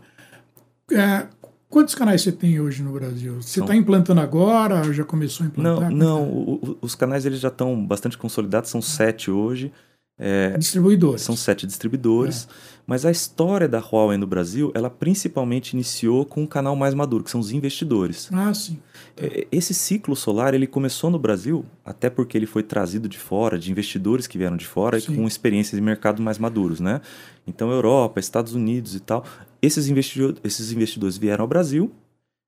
É, 0.92 1.28
quantos 1.70 1.94
canais 1.96 2.22
você 2.22 2.32
tem 2.32 2.60
hoje 2.60 2.82
no 2.82 2.94
Brasil? 2.94 3.42
Você 3.42 3.60
está 3.60 3.76
implantando 3.76 4.22
agora? 4.22 4.82
Já 4.94 5.04
começou 5.04 5.46
a 5.46 5.50
Não, 5.62 5.74
implantar? 5.76 5.92
não 5.92 6.24
o- 6.24 6.54
o- 6.56 6.78
os 6.82 6.96
canais 6.96 7.26
eles 7.26 7.40
já 7.40 7.50
estão 7.50 7.86
bastante 7.86 8.18
consolidados, 8.18 8.70
são 8.70 8.82
sete 8.82 9.30
hoje. 9.30 9.72
É, 10.20 10.58
Distribuidores. 10.58 11.22
São 11.22 11.36
sete 11.36 11.66
É. 11.66 11.68
distribuidores, 11.68 12.48
mas 12.88 13.06
a 13.06 13.12
história 13.12 13.68
da 13.68 13.80
Huawei 13.80 14.18
no 14.18 14.26
Brasil, 14.26 14.72
ela 14.74 14.90
principalmente 14.90 15.74
iniciou 15.74 16.26
com 16.26 16.42
um 16.42 16.48
canal 16.48 16.76
mais 16.76 16.94
maduro, 16.96 17.24
que 17.24 17.30
são 17.30 17.40
os 17.40 17.52
investidores. 17.52 18.28
Ah, 18.34 18.52
sim. 18.54 18.80
É, 19.16 19.46
Esse 19.52 19.74
ciclo 19.76 20.16
solar, 20.16 20.54
ele 20.56 20.66
começou 20.66 21.10
no 21.12 21.20
Brasil, 21.20 21.64
até 21.86 22.10
porque 22.10 22.36
ele 22.38 22.48
foi 22.48 22.64
trazido 22.64 23.08
de 23.08 23.18
fora, 23.20 23.60
de 23.60 23.70
investidores 23.72 24.26
que 24.26 24.38
vieram 24.40 24.58
de 24.58 24.66
fora, 24.66 24.98
e 24.98 25.02
Sim. 25.02 25.16
com 25.16 25.28
experiências 25.28 25.80
de 25.80 25.86
mercado 25.86 26.22
mais 26.22 26.40
maduros, 26.40 26.80
né? 26.80 27.00
Então, 27.46 27.70
Europa, 27.72 28.20
Estados 28.20 28.54
Unidos 28.54 28.96
e 28.96 29.00
tal. 29.00 29.24
Esses, 29.62 29.88
investido- 29.88 30.40
esses 30.44 30.72
investidores 30.72 31.18
vieram 31.18 31.44
ao 31.44 31.48
Brasil, 31.48 31.92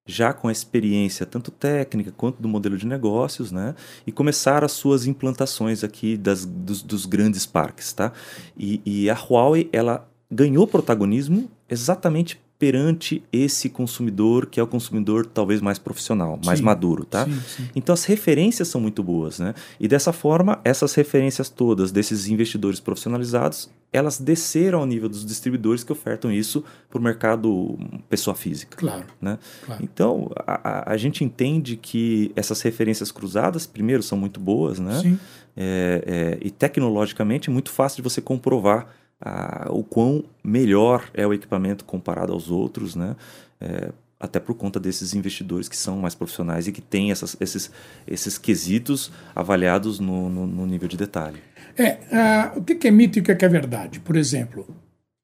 já 0.09 0.33
com 0.33 0.47
a 0.47 0.51
experiência 0.51 1.25
tanto 1.25 1.51
técnica 1.51 2.11
quanto 2.11 2.41
do 2.41 2.47
modelo 2.47 2.77
de 2.77 2.87
negócios, 2.87 3.51
né? 3.51 3.75
E 4.05 4.11
começaram 4.11 4.65
as 4.65 4.71
suas 4.71 5.05
implantações 5.05 5.83
aqui 5.83 6.17
das, 6.17 6.45
dos, 6.45 6.81
dos 6.81 7.05
grandes 7.05 7.45
parques, 7.45 7.93
tá? 7.93 8.11
E, 8.57 8.81
e 8.85 9.09
a 9.09 9.13
Huawei, 9.13 9.69
ela 9.71 10.09
ganhou 10.31 10.65
protagonismo 10.67 11.49
exatamente 11.69 12.41
perante 12.57 13.23
esse 13.31 13.69
consumidor, 13.69 14.47
que 14.47 14.59
é 14.59 14.63
o 14.63 14.67
consumidor 14.67 15.25
talvez 15.25 15.61
mais 15.61 15.79
profissional, 15.79 16.37
mais 16.43 16.59
Sim. 16.59 16.65
maduro, 16.65 17.05
tá? 17.05 17.23
Sim, 17.25 17.39
sim. 17.47 17.69
Então 17.73 17.93
as 17.93 18.03
referências 18.03 18.67
são 18.67 18.81
muito 18.81 19.01
boas, 19.01 19.39
né? 19.39 19.53
E 19.79 19.87
dessa 19.87 20.11
forma, 20.11 20.59
essas 20.65 20.93
referências 20.93 21.49
todas 21.49 21.91
desses 21.91 22.27
investidores 22.27 22.81
profissionalizados, 22.81 23.69
elas 23.91 24.19
desceram 24.19 24.79
ao 24.79 24.85
nível 24.85 25.09
dos 25.09 25.25
distribuidores 25.25 25.83
que 25.83 25.91
ofertam 25.91 26.31
isso 26.31 26.63
para 26.89 26.99
o 26.99 27.01
mercado 27.01 27.77
pessoa 28.07 28.35
física. 28.35 28.77
Claro, 28.77 29.05
Né? 29.19 29.39
claro. 29.65 29.83
Então, 29.83 30.31
a, 30.45 30.69
a- 30.89 30.93
a 30.93 30.97
gente 30.97 31.23
entende 31.23 31.75
que 31.75 32.31
essas 32.35 32.61
referências 32.61 33.11
cruzadas, 33.11 33.65
primeiro, 33.65 34.03
são 34.03 34.17
muito 34.17 34.39
boas, 34.39 34.79
né? 34.79 34.99
Sim, 35.01 35.19
É, 35.57 36.37
é, 36.41 36.47
e 36.47 36.51
tecnologicamente 36.51 37.49
é 37.49 37.53
muito 37.53 37.69
fácil 37.71 37.97
de 37.97 38.01
você 38.03 38.21
comprovar 38.21 38.87
ah, 39.19 39.67
o 39.71 39.83
quão 39.83 40.23
melhor 40.43 41.09
é 41.13 41.25
o 41.27 41.33
equipamento 41.33 41.83
comparado 41.83 42.31
aos 42.31 42.49
outros, 42.49 42.95
né? 42.95 43.15
É, 43.59 43.91
até 44.19 44.39
por 44.39 44.53
conta 44.55 44.79
desses 44.79 45.13
investidores 45.13 45.69
que 45.69 45.77
são 45.77 45.97
mais 45.97 46.13
profissionais 46.13 46.67
e 46.67 46.71
que 46.71 46.81
têm 46.81 47.09
essas- 47.11 47.37
esses, 47.39 47.71
esses 48.05 48.37
quesitos 48.37 49.11
avaliados 49.35 49.99
no, 49.99 50.29
no- 50.29 50.45
no 50.47 50.65
nível 50.65 50.87
de 50.89 50.97
detalhe. 50.97 51.41
É, 51.77 51.99
ah, 52.11 52.53
o 52.55 52.61
que 52.63 52.87
é 52.87 52.91
mito 52.91 53.17
e 53.17 53.21
o 53.21 53.23
que 53.23 53.33
que 53.35 53.45
é 53.45 53.47
verdade? 53.49 53.99
Por 54.01 54.15
exemplo, 54.17 54.67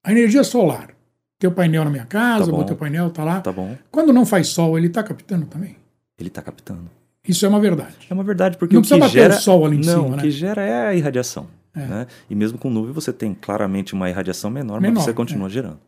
a 0.03 0.11
energia 0.11 0.43
solar. 0.43 0.91
Teu 1.37 1.51
painel 1.51 1.83
na 1.83 1.89
minha 1.91 2.05
casa, 2.05 2.45
Tá 2.45 2.51
bom. 2.51 2.57
botei 2.59 2.73
o 2.73 2.77
painel, 2.77 3.09
tá 3.09 3.23
lá. 3.25 3.41
Tá 3.41 3.51
bom? 3.51 3.75
Quando 3.91 4.13
não 4.13 4.25
faz 4.25 4.47
sol, 4.47 4.77
ele 4.77 4.87
está 4.87 5.03
captando 5.03 5.45
também? 5.47 5.75
Ele 6.17 6.29
está 6.29 6.41
captando. 6.41 6.89
Isso 7.27 7.45
é 7.45 7.49
uma 7.49 7.59
verdade. 7.59 7.95
É 8.09 8.13
uma 8.13 8.23
verdade, 8.23 8.57
porque 8.57 8.73
Não 8.75 8.79
o 8.79 8.83
que 8.83 8.87
precisa 8.89 9.05
bater 9.07 9.19
gera... 9.29 9.35
o 9.35 9.41
sol 9.43 9.65
ali 9.65 9.75
em 9.75 9.79
não, 9.85 10.03
cima, 10.03 10.13
o 10.13 10.15
né? 10.15 10.21
que 10.21 10.31
gera 10.31 10.61
é 10.61 10.87
a 10.87 10.93
irradiação. 10.95 11.47
É. 11.75 11.79
Né? 11.85 12.07
E 12.29 12.35
mesmo 12.35 12.57
com 12.57 12.69
nuvem 12.69 12.93
você 12.93 13.11
tem 13.11 13.33
claramente 13.33 13.93
uma 13.93 14.09
irradiação 14.09 14.49
menor, 14.49 14.79
Menor, 14.79 14.95
mas 14.95 15.03
você 15.03 15.13
continua 15.13 15.49
gerando. 15.49 15.79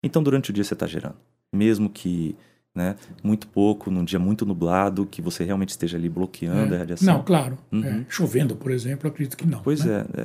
Então 0.00 0.22
durante 0.22 0.50
o 0.50 0.52
dia 0.52 0.62
você 0.62 0.74
está 0.74 0.86
gerando. 0.86 1.16
Mesmo 1.54 1.88
que 1.88 2.36
né, 2.74 2.96
muito 3.22 3.46
pouco, 3.46 3.88
num 3.88 4.04
dia 4.04 4.18
muito 4.18 4.44
nublado, 4.44 5.06
que 5.06 5.22
você 5.22 5.44
realmente 5.44 5.68
esteja 5.70 5.96
ali 5.96 6.08
bloqueando 6.08 6.72
a 6.72 6.76
É. 6.76 6.78
irradiação. 6.78 7.14
Não, 7.14 7.22
claro. 7.22 7.56
Uhum. 7.70 7.84
É, 7.84 8.04
Chovendo, 8.08 8.56
por 8.56 8.72
exemplo, 8.72 9.08
acredito 9.08 9.36
que 9.36 9.46
não. 9.46 9.60
Pois 9.60 9.84
né? 9.84 10.04
é, 10.16 10.20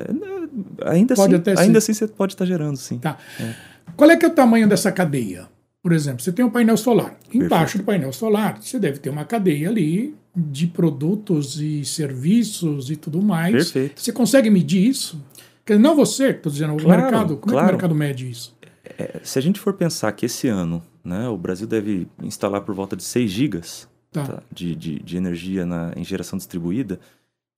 é, 0.88 0.92
ainda, 0.92 1.14
Pode 1.14 1.36
assim, 1.36 1.44
ser. 1.44 1.60
ainda 1.60 1.78
assim 1.78 1.94
você 1.94 2.08
pode 2.08 2.34
estar 2.34 2.46
gerando, 2.46 2.76
sim. 2.78 2.98
Tá. 2.98 3.18
Qual 3.96 4.10
é 4.10 4.18
que 4.18 4.26
é 4.26 4.28
o 4.30 4.32
tamanho 4.34 4.68
dessa 4.68 4.92
cadeia? 4.92 5.48
Por 5.82 5.92
exemplo, 5.94 6.22
você 6.22 6.32
tem 6.32 6.44
um 6.44 6.50
painel 6.50 6.76
solar. 6.76 7.18
Embaixo 7.32 7.50
Perfeito. 7.50 7.78
do 7.78 7.84
painel 7.86 8.12
solar, 8.12 8.58
você 8.62 8.80
deve 8.80 8.98
ter 8.98 9.10
uma 9.12 9.26
cadeia 9.26 9.70
ali 9.70 10.16
de 10.36 10.66
produtos 10.68 11.62
e 11.62 11.86
serviços 11.86 12.90
e 12.90 12.96
tudo 12.96 13.22
mais. 13.22 13.52
Perfeito. 13.54 14.02
Você 14.02 14.12
consegue 14.12 14.50
medir 14.50 14.88
isso? 14.88 15.24
Não 15.80 15.96
você, 15.96 16.32
estou 16.32 16.52
dizendo, 16.52 16.74
o 16.74 16.78
Claro, 16.78 17.02
mercado. 17.04 17.38
Como 17.38 17.38
é 17.38 17.46
que 17.46 17.50
claro. 17.52 17.68
o 17.68 17.72
mercado 17.74 17.94
mede 17.96 18.28
isso? 18.30 18.58
É, 18.98 19.20
se 19.22 19.38
a 19.38 19.42
gente 19.42 19.60
for 19.60 19.74
pensar 19.74 20.12
que 20.14 20.26
esse 20.26 20.48
ano 20.48 20.84
né, 21.04 21.28
o 21.30 21.38
Brasil 21.38 21.66
deve 21.68 22.08
instalar 22.22 22.62
por 22.62 22.74
volta 22.76 22.96
de 22.96 23.04
6 23.04 23.30
gigas 23.32 23.88
Tá. 24.12 24.26
tá, 24.26 24.44
de, 24.52 24.76
de, 24.76 25.00
de 25.04 25.18
energia 25.18 25.68
na, 25.68 25.94
em 25.96 26.04
geração 26.04 26.36
distribuída, 26.36 27.00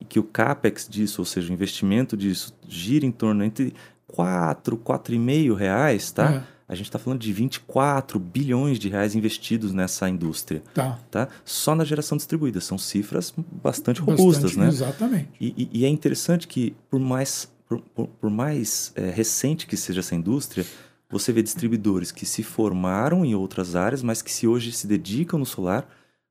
e 0.01 0.03
que 0.03 0.19
o 0.19 0.23
CAPEX 0.23 0.85
disso, 0.89 1.21
ou 1.21 1.25
seja, 1.25 1.49
o 1.49 1.53
investimento 1.53 2.17
disso, 2.17 2.53
gira 2.67 3.05
em 3.05 3.11
torno 3.11 3.41
entre 3.41 3.73
4, 4.07 4.75
4,5 4.77 5.55
reais, 5.55 6.11
tá? 6.11 6.33
É, 6.33 6.43
A 6.67 6.75
gente 6.75 6.87
está 6.87 6.99
falando 6.99 7.21
de 7.21 7.31
24 7.31 8.19
bilhões 8.19 8.79
de 8.79 8.89
reais 8.89 9.15
investidos 9.15 9.71
nessa 9.73 10.09
indústria, 10.09 10.61
tá. 10.73 10.99
tá? 11.09 11.27
Só 11.45 11.73
na 11.75 11.85
geração 11.85 12.17
distribuída. 12.17 12.59
São 12.59 12.77
cifras 12.77 13.33
bastante 13.61 14.01
Bastante, 14.01 14.01
robustas, 14.01 14.55
né? 14.57 14.67
Exatamente. 14.67 15.29
E, 15.39 15.53
e- 15.57 15.79
e 15.81 15.85
é 15.85 15.87
interessante 15.87 16.47
que, 16.49 16.75
por 16.89 16.99
mais, 16.99 17.49
por, 17.67 17.79
por- 17.95 18.07
por 18.07 18.29
mais 18.29 18.91
é, 18.95 19.09
recente 19.09 19.65
que 19.67 19.77
seja 19.77 19.99
essa 20.01 20.15
indústria, 20.15 20.65
você 21.11 21.33
vê 21.33 21.43
distribuidores 21.43 22.11
que 22.11 22.25
se 22.25 22.41
formaram 22.41 23.25
em 23.25 23.35
outras 23.35 23.75
áreas, 23.75 24.01
mas 24.01 24.21
que 24.21 24.31
se 24.31 24.47
hoje 24.47 24.71
se 24.71 24.87
dedicam 24.87 25.37
no 25.37 25.45
solar. 25.45 25.87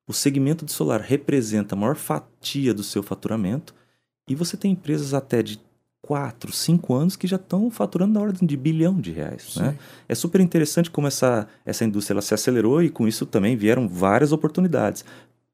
O 0.07 0.13
segmento 0.13 0.65
de 0.65 0.73
solar 0.73 1.01
representa 1.01 1.75
a 1.75 1.79
maior 1.79 1.97
fatia 1.97 2.73
do 2.73 2.83
seu 2.83 3.03
faturamento. 3.03 3.75
E 4.29 4.35
você 4.35 4.57
tem 4.57 4.73
empresas 4.73 5.13
até 5.13 5.43
de 5.43 5.61
4, 6.03 6.51
5 6.51 6.95
anos 6.95 7.17
que 7.17 7.27
já 7.27 7.37
estão 7.37 7.71
faturando 7.71 8.15
na 8.15 8.21
ordem 8.21 8.47
de 8.47 8.57
bilhão 8.57 9.01
de 9.01 9.13
reais. 9.13 9.57
Né? 9.57 9.77
É 10.09 10.15
super 10.15 10.41
interessante 10.41 10.91
como 10.91 11.07
essa, 11.07 11.47
essa 11.65 11.85
indústria 11.85 12.15
ela 12.15 12.23
se 12.23 12.33
acelerou 12.33 12.83
e 12.83 12.89
com 12.89 13.07
isso 13.07 13.27
também 13.27 13.57
vieram 13.57 13.87
várias 13.87 14.33
oportunidades. 14.33 15.05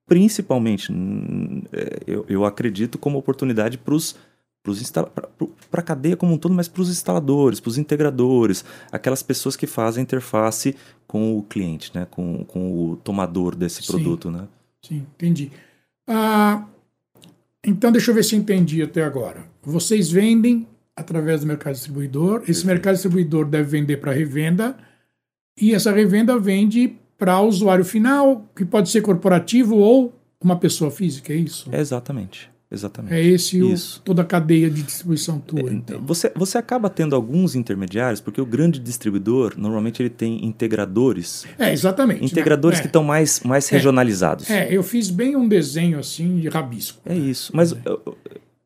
Principalmente, 0.07 0.93
hum, 0.93 1.63
é, 1.73 1.99
eu, 2.07 2.25
eu 2.29 2.45
acredito 2.45 2.97
como 2.97 3.19
oportunidade 3.19 3.77
para 3.77 3.95
a 5.73 5.83
cadeia 5.83 6.17
como 6.17 6.35
um 6.35 6.39
todo, 6.39 6.55
mas 6.55 6.69
para 6.69 6.83
os 6.83 6.91
instaladores, 6.91 7.61
para 7.61 7.69
os 7.69 7.79
integradores, 7.79 8.65
aquelas 8.91 9.23
pessoas 9.23 9.57
que 9.57 9.67
fazem 9.67 10.01
a 10.01 10.05
interface 10.05 10.75
com 11.07 11.37
o 11.37 11.43
cliente, 11.43 11.91
né? 11.95 12.07
com, 12.11 12.45
com 12.45 12.91
o 12.91 12.97
tomador 12.97 13.55
desse 13.55 13.83
Sim. 13.83 13.93
produto. 13.93 14.31
Né? 14.31 14.49
Sim, 14.83 15.07
entendi. 15.15 15.51
Ah, 16.09 16.65
então, 17.65 17.91
deixa 17.93 18.11
eu 18.11 18.15
ver 18.15 18.25
se 18.25 18.35
eu 18.35 18.41
entendi 18.41 18.83
até 18.83 19.03
agora. 19.03 19.45
Vocês 19.63 20.11
vendem 20.11 20.67
através 20.97 21.43
do 21.43 21.47
mercado 21.47 21.75
distribuidor, 21.75 22.37
esse 22.37 22.47
Perfeito. 22.47 22.67
mercado 22.67 22.95
distribuidor 22.95 23.45
deve 23.45 23.69
vender 23.69 23.99
para 23.99 24.13
revenda, 24.13 24.77
e 25.61 25.75
essa 25.75 25.93
revenda 25.93 26.39
vende 26.39 26.97
para 27.19 27.41
usuário 27.41 27.85
final, 27.85 28.47
que 28.55 28.65
pode 28.65 28.89
ser 28.89 29.03
corporativo 29.03 29.77
ou 29.77 30.15
uma 30.43 30.59
pessoa 30.59 30.91
física, 30.91 31.33
é 31.33 31.37
isso? 31.37 31.69
É 31.73 31.81
exatamente. 31.81 32.51
Exatamente. 32.71 33.15
É 33.15 33.23
esse 33.25 33.63
o- 33.63 33.73
Isso. 33.73 34.03
toda 34.05 34.23
a 34.23 34.25
cadeia 34.25 34.69
de 34.69 34.83
distribuição 34.83 35.39
tua, 35.39 35.71
É, 35.71 35.73
então. 35.73 36.03
Você, 36.05 36.33
você 36.35 36.59
acaba 36.59 36.91
tendo 36.91 37.15
alguns 37.15 37.55
intermediários, 37.55 38.21
porque 38.21 38.41
o 38.41 38.47
grande 38.47 38.81
distribuidor, 38.81 39.55
normalmente 39.57 40.03
ele 40.03 40.11
tem 40.11 40.45
integradores. 40.45 41.45
É, 41.59 41.73
exatamente. 41.73 42.21
né? 42.23 42.27
Integradores 42.27 42.79
é, 42.79 42.83
que 42.83 42.89
estão 42.89 43.05
mais, 43.05 43.41
mais 43.41 43.69
regionalizados. 43.69 44.51
É, 44.51 44.69
eu 44.75 44.83
fiz 44.83 45.11
bem 45.11 45.37
um 45.37 45.47
desenho 45.47 45.99
assim 45.99 46.39
de 46.41 46.49
rabisco. 46.49 46.99
É 47.07 47.15
isso. 47.15 47.53
Mas 47.55 47.73
É. 47.73 47.77
uh, 47.91 48.17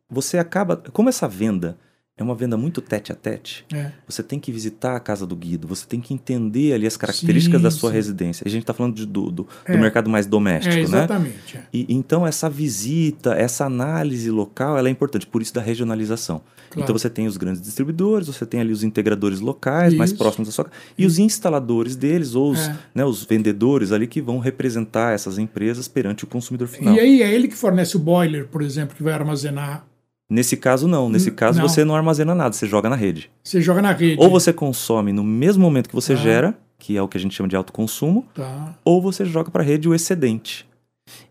você 0.09 0.39
acaba. 0.39 0.77
Como 0.93 1.09
essa 1.11 1.29
venda 1.29 1.77
é 2.21 2.25
uma 2.25 2.35
venda 2.35 2.57
muito 2.57 2.81
tete 2.81 3.11
a 3.13 3.15
tete, 3.15 3.65
É, 3.73 3.91
você 4.07 4.23
tem 4.23 4.39
que 4.39 4.53
visitar 4.53 4.97
a 4.97 5.01
casa 5.01 5.27
do 5.27 5.35
Guido, 5.37 5.67
você 5.67 5.87
tem 5.87 6.01
que 6.01 6.13
entender 6.15 6.73
ali 6.75 6.87
as 6.87 6.97
características 6.97 7.59
Sim, 7.59 7.63
da 7.65 7.71
sua 7.71 7.91
sim. 7.91 7.97
residência. 7.97 8.45
A 8.47 8.51
gente 8.51 8.63
está 8.63 8.75
falando 8.75 8.95
de- 8.95 9.07
do, 9.07 9.31
do, 9.31 9.43
do 9.43 9.49
É. 9.65 9.77
mercado 9.77 10.09
mais 10.11 10.27
doméstico, 10.27 10.73
é 10.75 10.77
né? 10.79 10.83
exatamente. 10.83 11.57
é. 11.57 11.63
E, 11.73 11.87
então 11.89 12.27
essa 12.27 12.49
visita, 12.49 13.35
essa 13.35 13.65
análise 13.65 14.31
local, 14.31 14.77
ela 14.79 14.89
é 14.89 14.91
importante, 14.91 15.27
por 15.27 15.43
isso 15.43 15.55
da 15.55 15.61
regionalização. 15.61 16.41
Claro. 16.71 16.85
Então 16.85 16.97
você 16.97 17.11
tem 17.11 17.27
os 17.27 17.37
grandes 17.37 17.61
distribuidores, 17.61 18.29
você 18.29 18.47
tem 18.47 18.61
ali 18.61 18.73
os 18.73 18.85
integradores 18.85 19.41
locais, 19.41 19.93
mais 19.93 20.11
Isso. 20.11 20.19
próximos 20.19 20.47
da 20.49 20.53
sua 20.53 20.67
casa, 20.67 20.77
e 20.97 21.05
os 21.05 21.19
instaladores 21.19 21.97
deles, 21.97 22.35
ou 22.37 22.53
os, 22.53 22.61
É. 22.61 22.77
né, 22.95 23.05
os 23.05 23.25
vendedores 23.25 23.91
ali 23.91 24.07
que 24.07 24.21
vão 24.21 24.39
representar 24.39 25.13
essas 25.13 25.37
empresas 25.37 25.89
perante 25.89 26.23
o 26.23 26.27
consumidor 26.29 26.69
final. 26.69 26.95
E 26.95 27.01
aí 27.01 27.23
é 27.23 27.33
ele 27.35 27.49
que 27.49 27.57
fornece 27.57 27.97
o 27.97 27.99
boiler, 27.99 28.47
por 28.47 28.63
exemplo, 28.63 28.95
que 28.95 29.03
vai 29.03 29.13
armazenar. 29.15 29.85
Nesse 30.31 30.57
caso, 30.57 30.87
não. 30.87 31.09
Nesse 31.11 31.31
Hum, 31.31 31.35
caso, 31.35 31.59
não. 31.61 31.69
você 31.69 31.85
não 31.85 31.97
armazena 31.97 32.35
nada, 32.35 32.53
você 32.55 32.67
joga 32.67 32.89
na 32.89 32.95
rede. 32.97 33.29
Você 33.43 33.61
joga 33.61 33.83
na 33.83 33.93
rede. 33.93 34.17
Ou 34.23 34.31
você 34.31 34.53
consome 34.53 35.13
no 35.13 35.25
mesmo 35.25 35.61
momento 35.63 35.89
que 35.89 35.95
você 35.95 36.15
Tá. 36.15 36.21
gera, 36.23 36.59
que 36.79 36.97
é 36.97 37.03
o 37.03 37.09
que 37.09 37.19
a 37.19 37.21
gente 37.21 37.35
chama 37.35 37.49
de 37.49 37.57
autoconsumo, 37.57 38.25
Tá. 38.33 38.75
ou 38.85 39.03
você 39.03 39.25
joga 39.25 39.51
para 39.51 39.63
a 39.63 39.67
rede 39.67 39.89
o 39.89 39.95
excedente. 39.95 40.67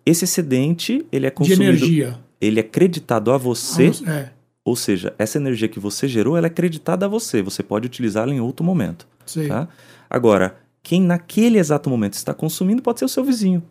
Esse 0.06 0.26
excedente, 0.26 1.06
ele 1.12 1.26
é 1.26 1.30
De 1.30 1.36
consumido, 1.36 1.64
energia. 1.64 2.20
ele 2.42 2.60
é 2.60 2.64
creditado 2.64 3.32
a 3.32 3.38
você, 3.38 3.92
É, 4.06 4.30
ou 4.66 4.76
seja, 4.76 5.14
essa 5.18 5.38
energia 5.38 5.70
que 5.70 5.80
você 5.80 6.06
gerou, 6.08 6.36
ela 6.36 6.48
é 6.48 6.50
creditada 6.50 7.06
a 7.06 7.10
você, 7.10 7.42
você 7.42 7.64
pode 7.64 7.86
utilizá-la 7.88 8.34
em 8.34 8.42
outro 8.42 8.66
momento. 8.66 9.08
Sei. 9.26 9.48
Tá? 9.48 9.68
Agora, 10.10 10.58
quem 10.84 11.02
naquele 11.02 11.58
exato 11.58 11.90
momento 11.90 12.14
está 12.14 12.34
consumindo 12.34 12.82
pode 12.82 13.00
ser 13.00 13.06
o 13.06 13.10
seu 13.10 13.24
vizinho. 13.24 13.64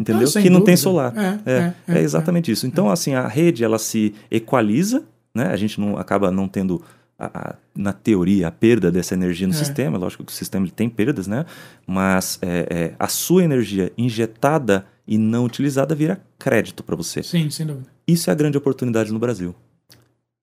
Entendeu? 0.00 0.26
Sem 0.26 0.42
que 0.42 0.48
não 0.50 0.60
tem 0.60 0.74
dúvida. 0.74 0.82
solar. 0.82 1.12
É, 1.16 1.50
É, 1.50 1.74
é, 1.88 1.98
é 1.98 2.02
exatamente 2.02 2.50
isso. 2.50 2.66
Então, 2.66 2.90
assim, 2.90 3.14
a 3.14 3.26
rede 3.28 3.62
ela 3.62 3.78
se 3.78 4.14
equaliza, 4.30 5.04
né? 5.34 5.46
A 5.48 5.56
gente 5.56 5.78
não 5.80 5.96
acaba 5.98 6.30
não 6.30 6.48
tendo 6.48 6.82
a- 7.18 7.50
a- 7.50 7.54
na 7.76 7.92
teoria 7.92 8.48
a 8.48 8.50
perda 8.50 8.90
dessa 8.90 9.12
energia 9.14 9.46
no 9.46 9.52
É. 9.52 9.56
sistema. 9.56 9.98
Lógico 9.98 10.24
que 10.24 10.32
o 10.32 10.34
sistema 10.34 10.66
tem 10.74 10.88
perdas, 10.88 11.26
né? 11.26 11.44
Mas 11.86 12.38
é, 12.40 12.66
é, 12.70 12.94
a 12.98 13.08
sua 13.08 13.44
energia 13.44 13.92
injetada 13.98 14.86
e 15.06 15.18
não 15.18 15.44
utilizada 15.44 15.94
vira 15.94 16.20
crédito 16.38 16.82
para 16.82 16.96
você. 16.96 17.22
Sim, 17.22 17.50
sem 17.50 17.66
dúvida. 17.66 17.86
Isso 18.08 18.30
é 18.30 18.32
a 18.32 18.36
grande 18.36 18.56
oportunidade 18.56 19.12
no 19.12 19.18
Brasil. 19.18 19.54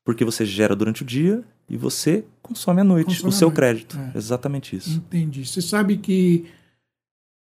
Porque 0.06 0.24
você 0.24 0.46
gera 0.46 0.76
durante 0.76 1.02
o 1.02 1.06
dia 1.06 1.44
e 1.70 1.76
você 1.76 2.24
consome 2.44 2.80
à 2.80 2.84
noite 2.84 3.08
Consome 3.08 3.30
o 3.30 3.32
seu 3.32 3.48
noite, 3.48 3.56
crédito. 3.58 3.98
é. 4.14 4.18
Exatamente 4.18 4.76
isso. 4.76 4.92
Entendi. 4.92 5.46
Você 5.46 5.62
sabe 5.62 5.98
que 5.98 6.46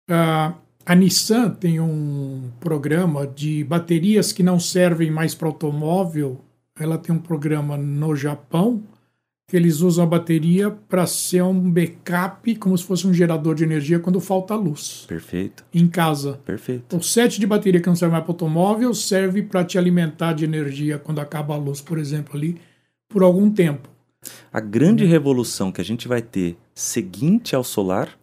ah, 0.09 0.53
a 0.85 0.95
Nissan 0.95 1.49
tem 1.49 1.79
um 1.79 2.49
programa 2.59 3.27
de 3.27 3.63
baterias 3.63 4.31
que 4.31 4.43
não 4.43 4.59
servem 4.59 5.11
mais 5.11 5.35
para 5.35 5.47
automóvel. 5.47 6.41
Ela 6.79 6.97
tem 6.97 7.13
um 7.13 7.19
programa 7.19 7.77
no 7.77 8.15
Japão 8.15 8.83
que 9.47 9.57
eles 9.57 9.81
usam 9.81 10.05
a 10.05 10.07
bateria 10.07 10.71
para 10.71 11.05
ser 11.05 11.43
um 11.43 11.69
backup, 11.69 12.55
como 12.55 12.77
se 12.77 12.85
fosse 12.85 13.05
um 13.05 13.13
gerador 13.13 13.53
de 13.53 13.65
energia 13.65 13.99
quando 13.99 14.21
falta 14.21 14.55
luz 14.55 15.03
Perfeito, 15.05 15.65
em 15.73 15.89
casa. 15.89 16.39
perfeito. 16.45 16.95
O 16.95 17.03
set 17.03 17.37
de 17.37 17.45
bateria 17.45 17.81
que 17.81 17.87
não 17.87 17.95
serve 17.95 18.13
mais 18.13 18.23
para 18.23 18.31
automóvel 18.31 18.93
serve 18.93 19.43
para 19.43 19.65
te 19.65 19.77
alimentar 19.77 20.31
de 20.31 20.45
energia 20.45 20.97
quando 20.97 21.19
acaba 21.19 21.53
a 21.53 21.57
luz, 21.57 21.81
por 21.81 21.99
exemplo, 21.99 22.37
ali, 22.37 22.61
por 23.09 23.23
algum 23.23 23.51
tempo. 23.51 23.89
A 24.53 24.61
grande 24.61 25.03
revolução 25.03 25.69
que 25.69 25.81
a 25.81 25.85
gente 25.85 26.07
vai 26.07 26.21
ter 26.21 26.55
seguinte 26.73 27.53
ao 27.53 27.63
solar 27.63 28.17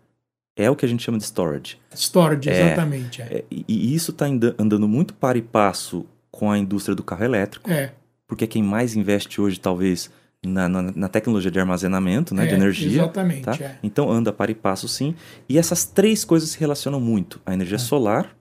é 0.58 0.68
o 0.68 0.74
que 0.74 0.84
a 0.84 0.88
gente 0.88 1.04
chama 1.04 1.16
de 1.16 1.24
storage. 1.24 1.78
Storage, 1.94 2.50
É, 2.50 2.66
exatamente. 2.66 3.22
É. 3.22 3.24
É, 3.26 3.44
e, 3.48 3.64
e 3.68 3.94
isso 3.94 4.10
está 4.10 4.26
andando 4.26 4.88
muito 4.88 5.14
para 5.14 5.38
e 5.38 5.42
passo 5.42 6.04
com 6.30 6.50
a 6.50 6.58
indústria 6.58 6.94
do 6.94 7.02
carro 7.02 7.24
elétrico, 7.24 7.70
é. 7.70 7.92
porque 8.26 8.44
é 8.44 8.46
quem 8.46 8.62
mais 8.62 8.96
investe 8.96 9.40
hoje, 9.40 9.58
talvez, 9.60 10.10
na, 10.44 10.68
na, 10.68 10.82
na 10.82 11.08
tecnologia 11.08 11.50
de 11.50 11.60
armazenamento 11.60 12.34
né, 12.34 12.44
de 12.44 12.54
é, 12.54 12.56
energia. 12.56 13.02
Exatamente. 13.02 13.42
tá? 13.42 13.56
é. 13.60 13.78
Então 13.82 14.10
anda 14.10 14.32
para 14.32 14.50
e 14.50 14.54
passo 14.54 14.88
sim. 14.88 15.14
E 15.48 15.56
essas 15.56 15.84
três 15.84 16.24
coisas 16.24 16.50
se 16.50 16.58
relacionam 16.58 17.00
muito. 17.00 17.40
A 17.46 17.54
energia 17.54 17.78
solar, 17.78 18.36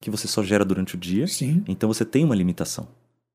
que 0.00 0.10
você 0.10 0.26
só 0.26 0.42
gera 0.42 0.64
durante 0.64 0.96
o 0.96 0.98
dia, 0.98 1.28
Sim, 1.28 1.62
então 1.68 1.88
você 1.88 2.04
tem 2.04 2.24
uma 2.24 2.34
limitação. 2.34 2.88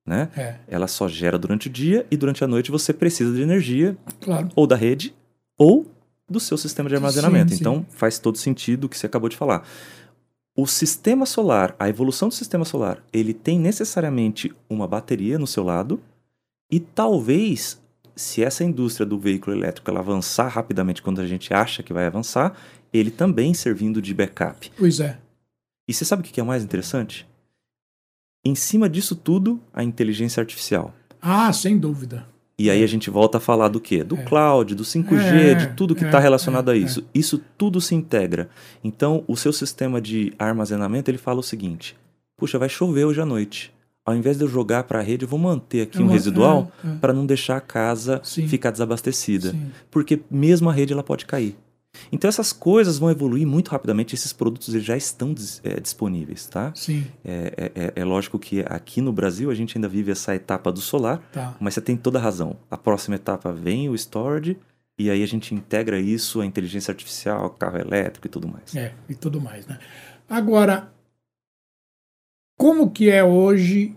Né? 0.05 0.29
é, 0.37 0.55
Ela 0.69 0.87
só 0.87 1.05
gera 1.05 1.37
durante 1.37 1.67
o 1.67 1.69
dia 1.69 2.05
e 2.09 2.15
durante 2.15 2.41
a 2.41 2.47
noite 2.47 2.71
você 2.71 2.93
precisa 2.93 3.33
de 3.35 3.41
energia 3.41 3.97
claro. 4.21 4.47
ou 4.55 4.65
da 4.65 4.77
rede 4.77 5.13
ou 5.57 5.85
do 6.29 6.39
seu 6.39 6.57
sistema 6.57 6.89
de 6.89 6.95
armazenamento. 6.95 7.51
Sim, 7.51 7.55
sim. 7.55 7.61
Então 7.61 7.85
faz 7.89 8.19
todo 8.19 8.37
sentido 8.37 8.85
o 8.85 8.89
que 8.89 8.97
você 8.97 9.05
acabou 9.05 9.29
de 9.29 9.37
falar. 9.37 9.67
O 10.55 10.65
sistema 10.65 11.25
solar, 11.25 11.75
a 11.79 11.87
evolução 11.87 12.29
do 12.29 12.33
sistema 12.33 12.65
solar, 12.65 13.03
ele 13.13 13.33
tem 13.33 13.59
necessariamente 13.59 14.53
uma 14.69 14.87
bateria 14.87 15.37
no 15.37 15.45
seu 15.45 15.63
lado 15.63 16.01
e 16.71 16.79
talvez 16.79 17.79
se 18.15 18.43
essa 18.43 18.63
indústria 18.63 19.05
do 19.05 19.19
veículo 19.19 19.55
elétrico 19.55 19.89
ela 19.89 19.99
avançar 19.99 20.47
rapidamente 20.47 21.01
quando 21.01 21.21
a 21.21 21.27
gente 21.27 21.53
acha 21.53 21.83
que 21.83 21.93
vai 21.93 22.07
avançar, 22.07 22.57
ele 22.91 23.11
também 23.11 23.53
servindo 23.53 24.01
de 24.01 24.13
backup. 24.13 24.71
Pois 24.75 24.99
é. 24.99 25.19
E 25.87 25.93
você 25.93 26.03
sabe 26.03 26.21
o 26.21 26.25
que 26.25 26.39
é 26.39 26.43
mais 26.43 26.63
interessante? 26.63 27.27
Em 28.43 28.55
cima 28.55 28.89
disso 28.89 29.15
tudo, 29.15 29.61
a 29.71 29.83
inteligência 29.83 30.41
artificial. 30.41 30.93
Ah, 31.21 31.51
sem 31.53 31.77
dúvida. 31.77 32.27
E 32.59 32.71
aí 32.71 32.83
a 32.83 32.87
gente 32.87 33.09
volta 33.11 33.37
a 33.37 33.41
falar 33.41 33.67
do 33.67 33.79
quê? 33.79 34.03
Do 34.03 34.15
É. 34.15 34.23
cloud, 34.23 34.73
do 34.73 34.83
5G, 34.83 35.51
É, 35.51 35.53
de 35.53 35.67
tudo 35.75 35.93
que 35.93 36.03
é, 36.03 36.07
está 36.07 36.17
relacionado 36.19 36.71
é, 36.71 36.73
a 36.73 36.77
isso. 36.77 37.03
Isso 37.13 37.39
tudo 37.57 37.79
se 37.79 37.93
integra. 37.93 38.49
Então, 38.83 39.23
o 39.27 39.37
seu 39.37 39.53
sistema 39.53 40.01
de 40.01 40.33
armazenamento, 40.39 41.11
ele 41.11 41.19
fala 41.19 41.39
o 41.39 41.43
seguinte: 41.43 41.95
puxa, 42.35 42.57
vai 42.57 42.67
chover 42.69 43.05
hoje 43.05 43.21
à 43.21 43.25
noite. 43.25 43.71
Ao 44.03 44.15
invés 44.15 44.37
de 44.37 44.43
eu 44.43 44.47
jogar 44.47 44.85
para 44.85 44.99
a 44.99 45.01
rede, 45.03 45.25
eu 45.25 45.29
vou 45.29 45.37
manter 45.37 45.81
aqui 45.81 45.97
É 45.99 46.01
um 46.01 46.07
residual 46.07 46.71
é, 46.83 46.87
é. 46.87 46.95
para 46.95 47.11
não 47.13 47.25
deixar 47.25 47.57
a 47.57 47.61
casa 47.61 48.21
Sim. 48.23 48.47
ficar 48.47 48.71
desabastecida. 48.71 49.51
Sim. 49.51 49.69
Porque 49.91 50.21
mesmo 50.31 50.69
a 50.69 50.73
rede 50.73 50.93
ela 50.93 51.03
pode 51.03 51.25
cair. 51.25 51.55
Então 52.11 52.27
essas 52.27 52.51
coisas 52.53 52.97
vão 52.97 53.09
evoluir 53.11 53.45
muito 53.47 53.69
rapidamente. 53.69 54.15
Esses 54.15 54.31
produtos 54.33 54.73
eles 54.73 54.85
já 54.85 54.95
estão 54.97 55.33
é, 55.63 55.79
disponíveis, 55.79 56.45
tá? 56.47 56.71
Sim, 56.75 57.05
É, 57.23 57.53
é- 57.75 57.83
é- 57.85 57.93
é 58.01 58.05
lógico 58.05 58.37
que 58.39 58.61
aqui 58.67 59.01
no 59.01 59.11
Brasil 59.11 59.49
a 59.51 59.55
gente 59.55 59.77
ainda 59.77 59.87
vive 59.87 60.11
essa 60.11 60.33
etapa 60.35 60.71
do 60.71 60.79
solar, 60.81 61.19
tá. 61.31 61.55
mas 61.59 61.73
você 61.73 61.81
tem 61.81 61.95
toda 61.97 62.19
a 62.19 62.21
razão. 62.21 62.55
A 62.71 62.77
próxima 62.77 63.15
etapa 63.15 63.51
vem 63.51 63.89
o 63.89 63.95
storage 63.95 64.57
e 64.97 65.09
aí 65.09 65.21
a 65.21 65.27
gente 65.27 65.53
integra 65.53 65.99
isso 65.99 66.41
à 66.41 66.45
inteligência 66.45 66.91
artificial, 66.91 67.49
carro 67.51 67.77
elétrico 67.77 68.27
e 68.27 68.29
tudo 68.29 68.47
mais. 68.47 68.75
É, 68.75 68.93
e 69.07 69.13
tudo 69.15 69.39
mais, 69.39 69.65
né? 69.67 69.77
Agora, 70.29 70.91
como 72.57 72.89
que 72.91 73.09
é 73.09 73.23
hoje 73.23 73.95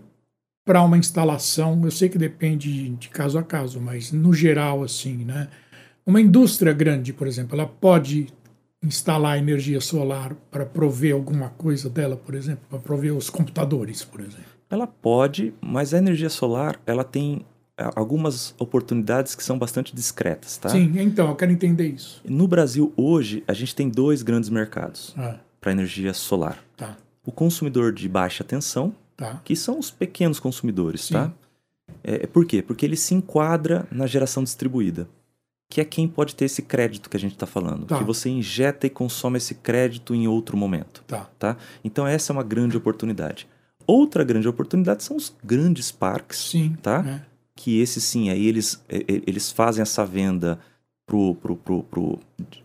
para 0.63 0.83
uma 0.83 0.97
instalação? 0.97 1.79
Eu 1.83 1.91
sei 1.91 2.07
que 2.09 2.17
depende 2.17 2.89
de 2.89 3.09
caso 3.09 3.37
a 3.39 3.43
caso, 3.43 3.79
mas 3.81 4.11
no 4.11 4.33
geral, 4.33 4.83
assim, 4.83 5.25
né? 5.25 5.49
Uma 6.11 6.19
indústria 6.19 6.73
grande, 6.73 7.13
por 7.13 7.25
exemplo, 7.25 7.55
ela 7.57 7.65
pode 7.65 8.27
instalar 8.83 9.37
energia 9.37 9.79
solar 9.79 10.35
para 10.51 10.65
prover 10.65 11.13
alguma 11.13 11.47
coisa 11.51 11.89
dela, 11.89 12.17
por 12.17 12.35
exemplo, 12.35 12.63
para 12.69 12.79
prover 12.79 13.15
os 13.15 13.29
computadores, 13.29 14.03
por 14.03 14.19
exemplo. 14.19 14.43
Ela 14.69 14.85
pode, 14.85 15.53
mas 15.61 15.93
a 15.93 15.97
energia 15.99 16.29
solar 16.29 16.77
ela 16.85 17.05
tem 17.05 17.45
algumas 17.95 18.53
oportunidades 18.59 19.35
que 19.35 19.41
são 19.43 19.57
bastante 19.57 19.95
discretas, 19.95 20.57
tá? 20.57 20.67
Sim, 20.67 20.91
então, 20.97 21.29
eu 21.29 21.35
quero 21.37 21.53
entender 21.53 21.87
isso. 21.87 22.21
No 22.25 22.45
Brasil 22.45 22.91
hoje 22.97 23.41
a 23.47 23.53
gente 23.53 23.73
tem 23.73 23.87
dois 23.87 24.21
grandes 24.21 24.49
mercados 24.49 25.13
Ah, 25.17 25.37
para 25.61 25.71
energia 25.71 26.13
solar. 26.13 26.61
tá, 26.75 26.97
O 27.25 27.31
consumidor 27.31 27.93
de 27.93 28.09
baixa 28.09 28.43
tensão, 28.43 28.93
tá. 29.15 29.39
que 29.45 29.55
são 29.55 29.79
os 29.79 29.89
pequenos 29.89 30.41
consumidores, 30.41 31.05
Sim. 31.05 31.13
tá? 31.13 31.31
É, 32.03 32.27
por 32.27 32.45
quê? 32.45 32.61
Porque 32.61 32.85
ele 32.85 32.97
se 32.97 33.13
enquadra 33.15 33.87
na 33.89 34.05
geração 34.07 34.43
distribuída, 34.43 35.07
que 35.71 35.79
é 35.79 35.85
quem 35.85 36.05
pode 36.05 36.35
ter 36.35 36.43
esse 36.45 36.61
crédito 36.61 37.09
que 37.09 37.15
a 37.15 37.19
gente 37.19 37.31
está 37.31 37.45
falando, 37.47 37.85
Tá. 37.85 37.97
que 37.97 38.03
você 38.03 38.29
injeta 38.29 38.85
e 38.85 38.89
consome 38.89 39.37
esse 39.37 39.55
crédito 39.55 40.13
em 40.13 40.27
outro 40.27 40.57
momento, 40.57 41.01
Tá, 41.07 41.29
tá? 41.39 41.57
Então 41.81 42.05
essa 42.05 42.31
é 42.31 42.33
uma 42.33 42.43
grande 42.43 42.75
oportunidade. 42.75 43.47
Outra 43.87 44.23
grande 44.25 44.47
oportunidade 44.49 45.01
são 45.03 45.15
os 45.15 45.33
grandes 45.43 45.89
parques, 45.91 46.37
sim. 46.39 46.75
Tá? 46.81 47.01
né? 47.01 47.21
que 47.55 47.79
esses 47.79 48.03
sim, 48.03 48.29
aí 48.29 48.47
eles, 48.47 48.83
eles 48.89 49.51
fazem 49.51 49.81
essa 49.83 50.03
venda 50.05 50.59
pro, 51.05 51.35
pro, 51.35 51.55
pro, 51.55 51.83
pro- 51.83 52.19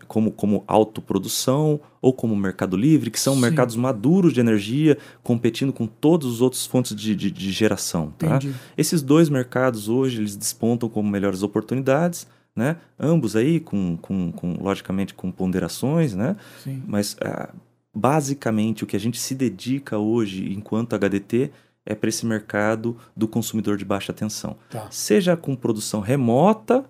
como, 0.07 0.31
como 0.31 0.63
autoprodução 0.67 1.79
ou 2.01 2.11
como 2.13 2.35
mercado 2.35 2.75
livre, 2.75 3.11
que 3.11 3.19
são 3.19 3.35
Sim. 3.35 3.41
mercados 3.41 3.75
maduros 3.75 4.33
de 4.33 4.39
energia, 4.39 4.97
competindo 5.23 5.71
com 5.71 5.85
todos 5.85 6.27
os 6.27 6.41
outros 6.41 6.65
fontes 6.65 6.95
de, 6.95 7.15
de, 7.15 7.29
de 7.29 7.51
geração. 7.51 8.11
Tá? 8.17 8.37
Entendi. 8.37 8.53
Esses 8.77 9.01
dois 9.01 9.29
mercados 9.29 9.87
hoje 9.89 10.17
eles 10.19 10.35
despontam 10.35 10.89
como 10.89 11.09
melhores 11.09 11.43
oportunidades, 11.43 12.27
né? 12.57 12.77
ambos 12.99 13.35
aí 13.35 13.59
com, 13.59 13.95
com, 13.97 14.31
com 14.31 14.53
logicamente 14.59 15.13
com 15.13 15.31
ponderações, 15.31 16.15
né? 16.15 16.35
Sim. 16.63 16.83
mas 16.87 17.15
ah, 17.21 17.53
basicamente 17.93 18.83
o 18.83 18.87
que 18.87 18.95
a 18.95 18.99
gente 18.99 19.19
se 19.19 19.35
dedica 19.35 19.97
hoje 19.99 20.51
enquanto 20.51 20.95
HDT 20.95 21.51
é 21.85 21.95
para 21.95 22.09
esse 22.09 22.25
mercado 22.25 22.97
do 23.15 23.27
consumidor 23.27 23.77
de 23.77 23.85
baixa 23.85 24.11
tensão 24.11 24.57
Tá. 24.69 24.87
seja 24.89 25.37
com 25.37 25.55
produção 25.55 26.01
remota, 26.01 26.83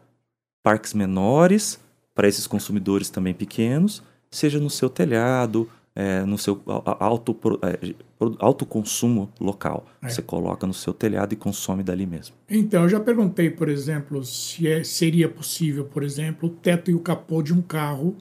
parques 0.64 0.94
menores, 0.94 1.80
para 2.16 2.28
esses 2.28 2.48
consumidores 2.48 3.10
também 3.10 3.34
pequenos, 3.34 4.02
seja 4.32 4.60
no 4.60 4.70
seu 4.70 4.90
telhado, 4.90 5.70
é, 6.00 6.24
no 6.24 6.38
seu 6.38 6.62
auto, 7.00 7.36
é, 7.64 7.96
autoconsumo 8.38 9.32
local. 9.40 9.84
É. 10.00 10.10
Você 10.10 10.22
coloca 10.22 10.68
no 10.68 10.74
seu 10.74 10.94
telhado 10.94 11.34
e 11.34 11.36
consome 11.36 11.82
dali 11.82 12.06
mesmo. 12.06 12.36
Então, 12.48 12.84
eu 12.84 12.90
já 12.90 13.00
perguntei, 13.00 13.50
por 13.50 13.68
exemplo, 13.68 14.24
se 14.24 14.68
é- 14.68 14.84
seria 14.84 15.28
possível, 15.28 15.86
por 15.86 16.04
exemplo, 16.04 16.50
o 16.50 16.52
teto 16.52 16.92
e 16.92 16.94
o 16.94 17.00
capô 17.00 17.42
de 17.42 17.52
um 17.52 17.64
carro 17.64 18.16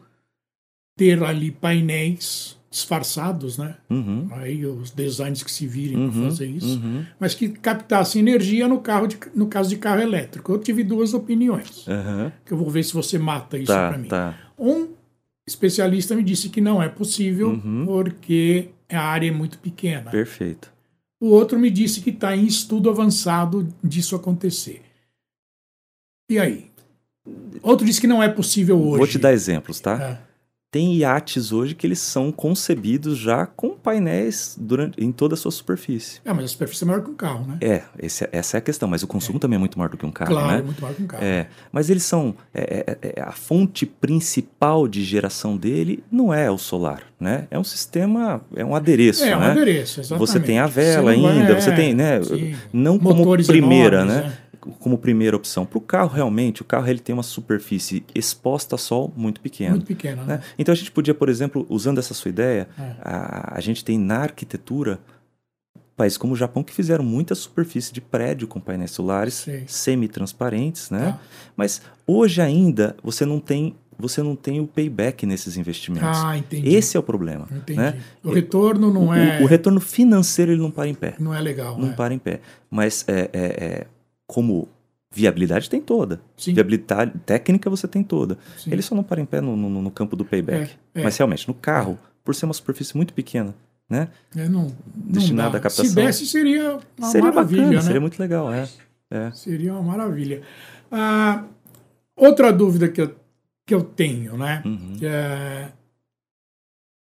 ter 0.96 1.22
ali 1.22 1.50
painéis 1.50 2.56
disfarçados, 2.70 3.58
né? 3.58 3.76
Uhum, 3.90 4.28
Aí 4.32 4.64
os 4.66 4.90
designs 4.90 5.42
que 5.42 5.50
se 5.50 5.66
virem 5.66 6.08
para 6.08 6.18
uhum, 6.18 6.24
fazer 6.30 6.46
isso, 6.46 6.78
uhum, 6.78 7.04
mas 7.20 7.34
que 7.34 7.48
captassem 7.50 8.20
energia 8.20 8.66
no 8.68 8.80
carro, 8.80 9.06
de- 9.06 9.18
no 9.34 9.46
caso 9.48 9.68
de 9.68 9.76
carro 9.76 10.00
elétrico. 10.00 10.52
Eu 10.52 10.58
tive 10.58 10.82
duas 10.82 11.12
opiniões, 11.14 11.86
que 12.44 12.52
eu 12.52 12.56
vou 12.58 12.70
ver 12.70 12.82
se 12.82 12.92
você 12.94 13.18
mata 13.18 13.56
isso 13.58 13.72
Tá, 13.72 13.88
para 13.88 13.98
mim. 13.98 14.08
tá. 14.08 14.34
Um 14.58 14.88
especialista 15.46 16.14
me 16.14 16.22
disse 16.22 16.48
que 16.48 16.60
não 16.60 16.82
é 16.82 16.88
possível 16.88 17.50
Uhum. 17.50 17.84
porque 17.86 18.70
a 18.88 19.00
área 19.00 19.28
é 19.28 19.32
muito 19.32 19.58
pequena. 19.58 20.10
Perfeito. 20.10 20.72
O 21.20 21.28
outro 21.28 21.58
me 21.58 21.70
disse 21.70 22.00
que 22.00 22.10
está 22.10 22.36
em 22.36 22.44
estudo 22.46 22.90
avançado 22.90 23.66
disso 23.82 24.14
acontecer. 24.14 24.82
E 26.30 26.38
aí? 26.38 26.70
Outro 27.62 27.86
disse 27.86 28.00
que 28.00 28.06
não 28.06 28.22
é 28.22 28.28
possível 28.28 28.78
hoje. 28.80 28.98
Vou 28.98 29.06
te 29.06 29.18
dar 29.18 29.32
exemplos, 29.32 29.80
tá? 29.80 30.02
É, 30.02 30.18
tem 30.76 30.92
iates 30.96 31.52
hoje 31.52 31.74
que 31.74 31.86
eles 31.86 31.98
são 31.98 32.30
concebidos 32.30 33.16
já 33.16 33.46
com 33.46 33.70
painéis 33.70 34.58
durante, 34.60 35.02
em 35.02 35.10
toda 35.10 35.32
a 35.32 35.36
sua 35.36 35.50
superfície. 35.50 36.20
É, 36.22 36.30
mas 36.34 36.44
a 36.44 36.48
superfície 36.48 36.84
é 36.84 36.86
maior 36.86 37.02
que 37.02 37.10
um 37.10 37.14
carro, 37.14 37.46
né? 37.46 37.56
É, 37.62 37.82
esse, 37.98 38.28
essa 38.30 38.58
é 38.58 38.58
a 38.58 38.60
questão, 38.60 38.86
mas 38.86 39.02
o 39.02 39.06
consumo 39.06 39.38
é. 39.38 39.40
também 39.40 39.56
é 39.56 39.58
muito 39.58 39.78
maior 39.78 39.88
do 39.88 39.96
que 39.96 40.04
um 40.04 40.10
carro, 40.10 40.32
claro, 40.32 40.48
né? 40.48 40.58
é 40.58 40.62
muito 40.62 40.82
maior 40.82 40.94
que 40.94 41.02
um 41.02 41.06
carro. 41.06 41.24
É, 41.24 41.46
mas 41.72 41.88
eles 41.88 42.02
são, 42.02 42.34
é, 42.52 42.84
é, 43.02 43.12
é, 43.16 43.22
a 43.22 43.32
fonte 43.32 43.86
principal 43.86 44.86
de 44.86 45.02
geração 45.02 45.56
dele 45.56 46.04
não 46.12 46.34
é 46.34 46.50
o 46.50 46.58
solar, 46.58 47.04
né? 47.18 47.48
É 47.50 47.58
um 47.58 47.64
sistema, 47.64 48.42
é 48.54 48.62
um 48.62 48.76
adereço, 48.76 49.24
É, 49.24 49.34
um 49.34 49.40
né? 49.40 49.52
adereço, 49.52 50.00
exatamente. 50.00 50.28
Você 50.28 50.40
tem 50.40 50.58
a 50.58 50.66
vela 50.66 51.10
ainda, 51.10 51.58
você 51.58 51.72
tem, 51.72 51.94
né? 51.94 52.22
sim. 52.22 52.54
Não 52.70 52.98
como 52.98 53.14
Motores 53.14 53.46
primeira, 53.46 54.02
enormes, 54.02 54.24
né? 54.24 54.38
Como 54.80 54.98
primeira 54.98 55.36
opção. 55.36 55.64
Para 55.66 55.78
o 55.78 55.80
carro, 55.80 56.14
realmente, 56.14 56.62
o 56.62 56.64
carro 56.64 56.86
ele 56.88 56.98
tem 56.98 57.12
uma 57.14 57.22
superfície 57.22 58.04
exposta 58.14 58.74
a 58.74 58.78
sol 58.78 59.12
muito 59.16 59.40
pequena. 59.40 59.70
Muito 59.72 59.86
pequena, 59.86 60.22
né? 60.24 60.36
né? 60.36 60.42
Então 60.58 60.72
a 60.72 60.76
gente 60.76 60.90
podia, 60.90 61.14
por 61.14 61.28
exemplo, 61.28 61.64
usando 61.68 61.98
essa 61.98 62.14
sua 62.14 62.28
ideia, 62.28 62.68
É. 62.78 62.94
a, 63.00 63.54
a 63.56 63.60
gente 63.60 63.84
tem 63.84 63.98
na 63.98 64.18
arquitetura 64.18 64.98
países 65.96 66.18
como 66.18 66.34
o 66.34 66.36
Japão 66.36 66.62
que 66.62 66.74
fizeram 66.74 67.02
muita 67.02 67.34
superfície 67.34 67.90
de 67.92 68.02
prédio 68.02 68.46
com 68.46 68.60
painéis 68.60 68.90
solares 68.90 69.46
semi-transparentes, 69.66 70.90
né? 70.90 71.12
Tá. 71.12 71.20
Mas 71.56 71.80
hoje 72.06 72.40
ainda 72.42 72.96
você 73.02 73.24
não 73.24 73.40
tem 73.40 73.74
você 73.98 74.22
não 74.22 74.36
tem 74.36 74.60
o 74.60 74.66
payback 74.66 75.24
nesses 75.24 75.56
investimentos. 75.56 76.18
Ah, 76.22 76.36
entendi. 76.36 76.68
Esse 76.68 76.98
é 76.98 77.00
o 77.00 77.02
problema. 77.02 77.48
Entendi. 77.50 77.78
Né? 77.80 77.98
O 78.22 78.30
retorno 78.30 78.92
não 78.92 79.06
O- 79.08 79.14
é, 79.14 79.40
o, 79.40 79.44
o 79.44 79.46
retorno 79.46 79.80
financeiro 79.80 80.52
ele 80.52 80.60
não 80.60 80.70
para 80.70 80.86
em 80.86 80.92
pé. 80.94 81.14
não 81.18 81.32
é 81.34 81.40
legal. 81.40 81.78
Não 81.78 81.88
né? 81.88 81.94
para 81.96 82.12
em 82.12 82.18
pé. 82.18 82.40
Mas 82.70 83.06
é, 83.08 83.30
é- 83.32 83.64
é, 83.64 83.86
como 84.26 84.68
viabilidade 85.10 85.70
tem 85.70 85.80
toda. 85.80 86.20
Sim, 86.36 86.52
Viabilidade 86.54 87.12
técnica 87.24 87.70
você 87.70 87.86
tem 87.88 88.02
toda. 88.02 88.36
sim. 88.58 88.70
Ele 88.72 88.82
só 88.82 88.94
não 88.94 89.02
para 89.02 89.20
em 89.20 89.24
pé 89.24 89.40
no, 89.40 89.56
no- 89.56 89.82
no 89.82 89.90
campo 89.90 90.14
do 90.16 90.24
payback. 90.24 90.72
É, 90.94 91.00
é. 91.00 91.04
Mas 91.04 91.16
realmente, 91.16 91.46
no 91.48 91.54
carro, 91.54 91.98
por 92.24 92.34
ser 92.34 92.44
uma 92.44 92.54
superfície 92.54 92.96
muito 92.96 93.14
pequena, 93.14 93.54
né? 93.88 94.08
É, 94.36 94.48
não, 94.48 94.62
não 94.64 94.72
destinado 94.94 95.52
dá. 95.52 95.58
à 95.58 95.60
captação. 95.60 95.84
Se 95.86 95.94
desse, 95.94 96.26
seria 96.26 96.78
uma 96.98 97.08
seria 97.08 97.28
maravilha, 97.30 97.62
bacana, 97.62 97.76
né? 97.76 97.82
seria 97.82 98.00
muito 98.00 98.18
legal, 98.18 98.52
é. 98.52 98.68
é. 99.10 99.30
Seria 99.32 99.72
uma 99.74 99.82
maravilha. 99.82 100.42
Ah, 100.90 101.44
outra 102.16 102.52
dúvida 102.52 102.88
que 102.88 103.00
eu, 103.00 103.14
que 103.64 103.74
eu 103.74 103.82
tenho, 103.84 104.36
né? 104.36 104.62
Uhum, 104.66 104.96
É 105.02 105.72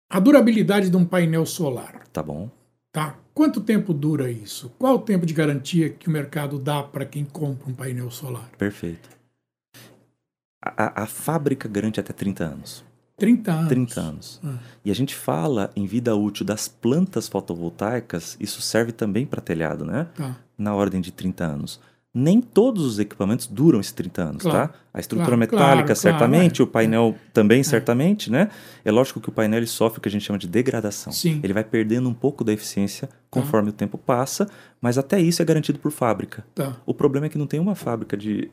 a 0.09 0.19
durabilidade 0.19 0.89
de 0.89 0.97
um 0.97 1.05
painel 1.05 1.45
solar, 1.45 2.03
Tá 2.11 2.21
bom. 2.21 2.49
tá? 2.91 3.15
Quanto 3.33 3.61
tempo 3.61 3.93
dura 3.93 4.29
isso? 4.29 4.71
Qual 4.77 4.95
o 4.95 4.99
tempo 4.99 5.25
de 5.25 5.33
garantia 5.33 5.89
que 5.89 6.07
o 6.07 6.11
mercado 6.11 6.59
dá 6.59 6.83
para 6.83 7.05
quem 7.05 7.25
compra 7.25 7.69
um 7.69 7.73
painel 7.73 8.11
solar? 8.11 8.49
Perfeito. 8.57 9.09
A, 10.63 10.85
a- 10.85 11.03
a 11.03 11.05
fábrica 11.05 11.67
garante 11.67 11.99
até 11.99 12.13
30 12.13 12.43
anos. 12.45 12.83
30 13.17 13.51
anos. 13.51 13.69
30 13.69 14.01
anos. 14.01 14.39
Ah. 14.43 14.57
E 14.83 14.91
a 14.91 14.95
gente 14.95 15.15
fala 15.15 15.71
em 15.75 15.85
vida 15.85 16.15
útil 16.15 16.45
das 16.45 16.67
plantas 16.67 17.27
fotovoltaicas, 17.27 18.35
isso 18.39 18.61
serve 18.61 18.91
também 18.91 19.25
para 19.25 19.41
telhado, 19.41 19.85
né? 19.85 20.07
Tá. 20.15 20.37
Na 20.57 20.73
ordem 20.75 21.01
de 21.01 21.11
30 21.11 21.43
anos. 21.45 21.79
Nem 22.15 22.39
todos 22.41 22.85
os 22.85 22.99
equipamentos 22.99 23.47
duram 23.47 23.79
esses 23.79 23.91
30 23.91 24.21
anos, 24.23 24.43
Claro. 24.43 24.67
tá? 24.71 24.75
A 24.93 24.99
estrutura 24.99 25.35
Claro, 25.35 25.39
metálica, 25.39 25.85
claro, 25.87 25.99
certamente, 25.99 26.57
claro, 26.57 26.69
o 26.69 26.71
painel 26.71 27.15
também, 27.33 27.63
certamente, 27.63 28.31
né? 28.31 28.49
É 28.85 28.91
lógico 28.91 29.19
que 29.19 29.29
o 29.29 29.31
painel 29.31 29.65
sofre 29.65 29.97
o 29.97 30.01
que 30.01 30.09
a 30.09 30.11
gente 30.11 30.23
chama 30.23 30.37
de 30.37 30.47
degradação. 30.47 31.11
Sim. 31.11 31.39
Ele 31.43 31.53
vai 31.53 31.63
perdendo 31.63 32.07
um 32.07 32.13
pouco 32.13 32.43
da 32.43 32.53
eficiência 32.53 33.09
conforme 33.33 33.69
o 33.69 33.73
tempo 33.73 33.97
passa, 33.97 34.47
mas 34.79 34.97
até 34.97 35.19
isso 35.19 35.41
é 35.41 35.45
garantido 35.45 35.79
por 35.79 35.91
fábrica. 35.91 36.45
Tá. 36.53 36.75
O 36.85 36.93
problema 36.93 37.25
é 37.25 37.29
que 37.29 37.37
não 37.37 37.47
tem 37.47 37.59
uma 37.59 37.73
fábrica 37.73 38.15
de, 38.15 38.47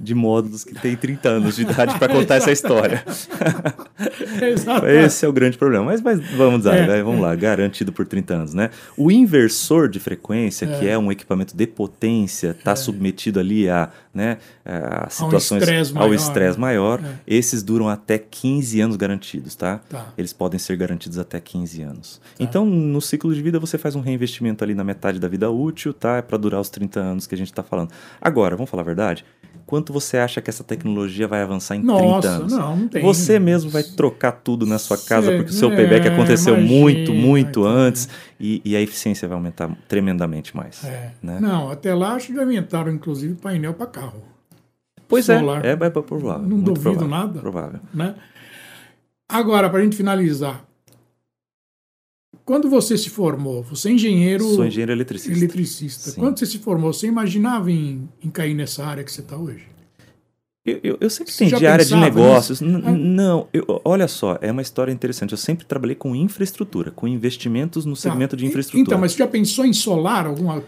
de 0.00 0.12
módulos 0.14 0.64
que 0.64 0.74
tem 0.74 0.96
30 0.96 1.28
anos 1.28 1.54
de 1.56 1.62
idade 1.62 1.96
para 1.98 2.12
contar 2.12 2.34
essa 2.36 2.50
história. 2.50 3.04
Esse 5.04 5.24
é 5.24 5.28
o 5.28 5.32
grande 5.32 5.56
problema. 5.56 5.84
Mas, 5.84 6.00
mas 6.00 6.18
vamos 6.32 6.64
lá, 6.64 6.74
É, 6.76 6.86
né? 6.86 7.02
vamos 7.02 7.20
lá, 7.20 7.34
garantido 7.34 7.92
por 7.92 8.06
30 8.06 8.34
anos, 8.34 8.54
né? 8.54 8.70
O 8.96 9.10
inversor 9.10 9.88
de 9.88 10.00
frequência, 10.00 10.66
que 10.66 10.86
É. 10.88 10.92
é 10.92 10.98
um 10.98 11.12
equipamento 11.12 11.56
de 11.56 11.66
potência, 11.66 12.50
está 12.58 12.74
submetido 12.74 13.38
ali 13.38 13.68
a, 13.68 13.88
né, 14.14 14.38
a 14.64 15.08
situações 15.10 15.62
estresse 15.62 15.90
ao 15.90 15.96
maior, 15.96 16.14
estresse 16.14 16.58
né? 16.58 16.60
maior. 16.60 17.00
É. 17.04 17.14
Esses 17.26 17.62
duram 17.62 17.88
até 17.88 18.16
15 18.18 18.80
anos 18.80 18.96
garantidos, 18.96 19.54
tá? 19.54 19.80
Tá. 19.88 20.12
Eles 20.16 20.32
podem 20.32 20.58
ser 20.58 20.76
garantidos 20.76 21.18
até 21.18 21.40
15 21.40 21.82
anos. 21.82 22.20
Então, 22.38 22.64
no 22.64 23.00
ciclo 23.00 23.34
de 23.34 23.42
vida, 23.42 23.58
você 23.58 23.76
faz 23.76 23.96
um 23.96 24.00
reinvestimento 24.00 24.62
ali 24.62 24.74
na 24.74 24.84
metade 24.84 25.18
da 25.18 25.26
vida 25.26 25.50
útil, 25.50 25.92
tá? 25.92 26.18
É 26.18 26.22
para 26.22 26.38
durar 26.38 26.60
os 26.60 26.70
30 26.70 27.00
anos 27.00 27.26
que 27.26 27.34
a 27.34 27.38
gente 27.38 27.50
está 27.50 27.62
falando. 27.62 27.90
Agora, 28.20 28.56
vamos 28.56 28.70
falar 28.70 28.82
a 28.82 28.86
verdade? 28.86 29.24
Quanto 29.66 29.92
você 29.92 30.18
acha 30.18 30.42
que 30.42 30.50
essa 30.50 30.62
tecnologia 30.62 31.26
vai 31.26 31.40
avançar 31.40 31.74
em 31.76 31.80
30 31.80 31.92
Nossa, 31.92 32.28
anos? 32.28 32.52
não, 32.52 32.76
não 32.76 32.88
tem. 32.88 33.02
Você 33.02 33.38
mesmo 33.38 33.70
vai 33.70 33.82
trocar 33.82 34.32
tudo 34.32 34.66
na 34.66 34.78
sua 34.78 34.98
casa 34.98 35.28
Cê- 35.28 35.36
porque 35.36 35.50
o 35.50 35.54
seu 35.54 35.72
é, 35.72 35.76
payback 35.76 36.08
aconteceu 36.08 36.54
imagina, 36.54 36.80
muito, 36.80 37.14
muito 37.14 37.60
então, 37.60 37.64
antes 37.64 38.08
e, 38.38 38.60
e 38.64 38.76
a 38.76 38.80
eficiência 38.80 39.26
vai 39.26 39.36
aumentar 39.36 39.70
tremendamente 39.88 40.54
mais. 40.54 40.84
É. 40.84 41.12
né? 41.22 41.38
Não, 41.40 41.70
até 41.70 41.94
lá 41.94 42.14
acho 42.14 42.26
que 42.28 42.34
já 42.34 42.42
inventaram, 42.42 42.92
inclusive, 42.92 43.34
painel 43.36 43.72
para 43.72 43.86
carro. 44.04 44.22
Pois 45.08 45.26
solar. 45.26 45.64
é, 45.64 45.68
é, 45.70 45.72
é 45.72 45.90
provável. 45.90 46.46
Não 46.48 46.60
duvido 46.60 46.80
provável, 46.80 47.08
nada. 47.08 47.40
Provável. 47.40 47.80
né? 47.92 48.14
Agora, 49.28 49.68
para 49.70 49.80
a 49.80 49.82
gente 49.82 49.96
finalizar, 49.96 50.64
quando 52.44 52.68
você 52.68 52.96
se 52.98 53.08
formou, 53.10 53.62
você 53.62 53.88
é 53.88 53.92
engenheiro 53.92 54.44
Sou 54.44 54.64
engenheiro 54.66 54.92
eletricista. 54.92 55.32
eletricista. 55.38 56.10
Sim. 56.10 56.20
Quando 56.20 56.38
você 56.38 56.46
se 56.46 56.58
formou, 56.58 56.92
você 56.92 57.06
imaginava 57.06 57.70
em, 57.70 58.08
em 58.22 58.30
cair 58.30 58.54
nessa 58.54 58.84
área 58.84 59.02
que 59.02 59.10
você 59.10 59.20
está 59.20 59.36
hoje? 59.36 59.66
Eu, 60.66 60.80
eu, 60.82 60.98
eu 61.00 61.10
sempre 61.10 61.30
Você 61.32 61.44
entendi 61.44 61.66
área 61.66 61.84
de 61.84 61.94
negócios. 61.94 62.62
Ah. 62.62 62.64
Não, 62.66 63.48
eu- 63.52 63.82
olha 63.84 64.08
só, 64.08 64.38
é 64.40 64.50
uma 64.50 64.62
história 64.62 64.90
interessante. 64.90 65.32
Eu 65.32 65.38
sempre 65.38 65.66
trabalhei 65.66 65.94
com 65.94 66.16
infraestrutura, 66.16 66.90
com 66.90 67.06
investimentos 67.06 67.84
no 67.84 67.94
segmento 67.94 68.34
de 68.34 68.44
Tá. 68.44 68.48
infraestrutura. 68.48 68.82
Então, 68.82 68.98
mas 68.98 69.12
você 69.12 69.18
já 69.18 69.26
pensou 69.26 69.64
em 69.66 69.74
solar? 69.74 70.26
Alguma... 70.26 70.62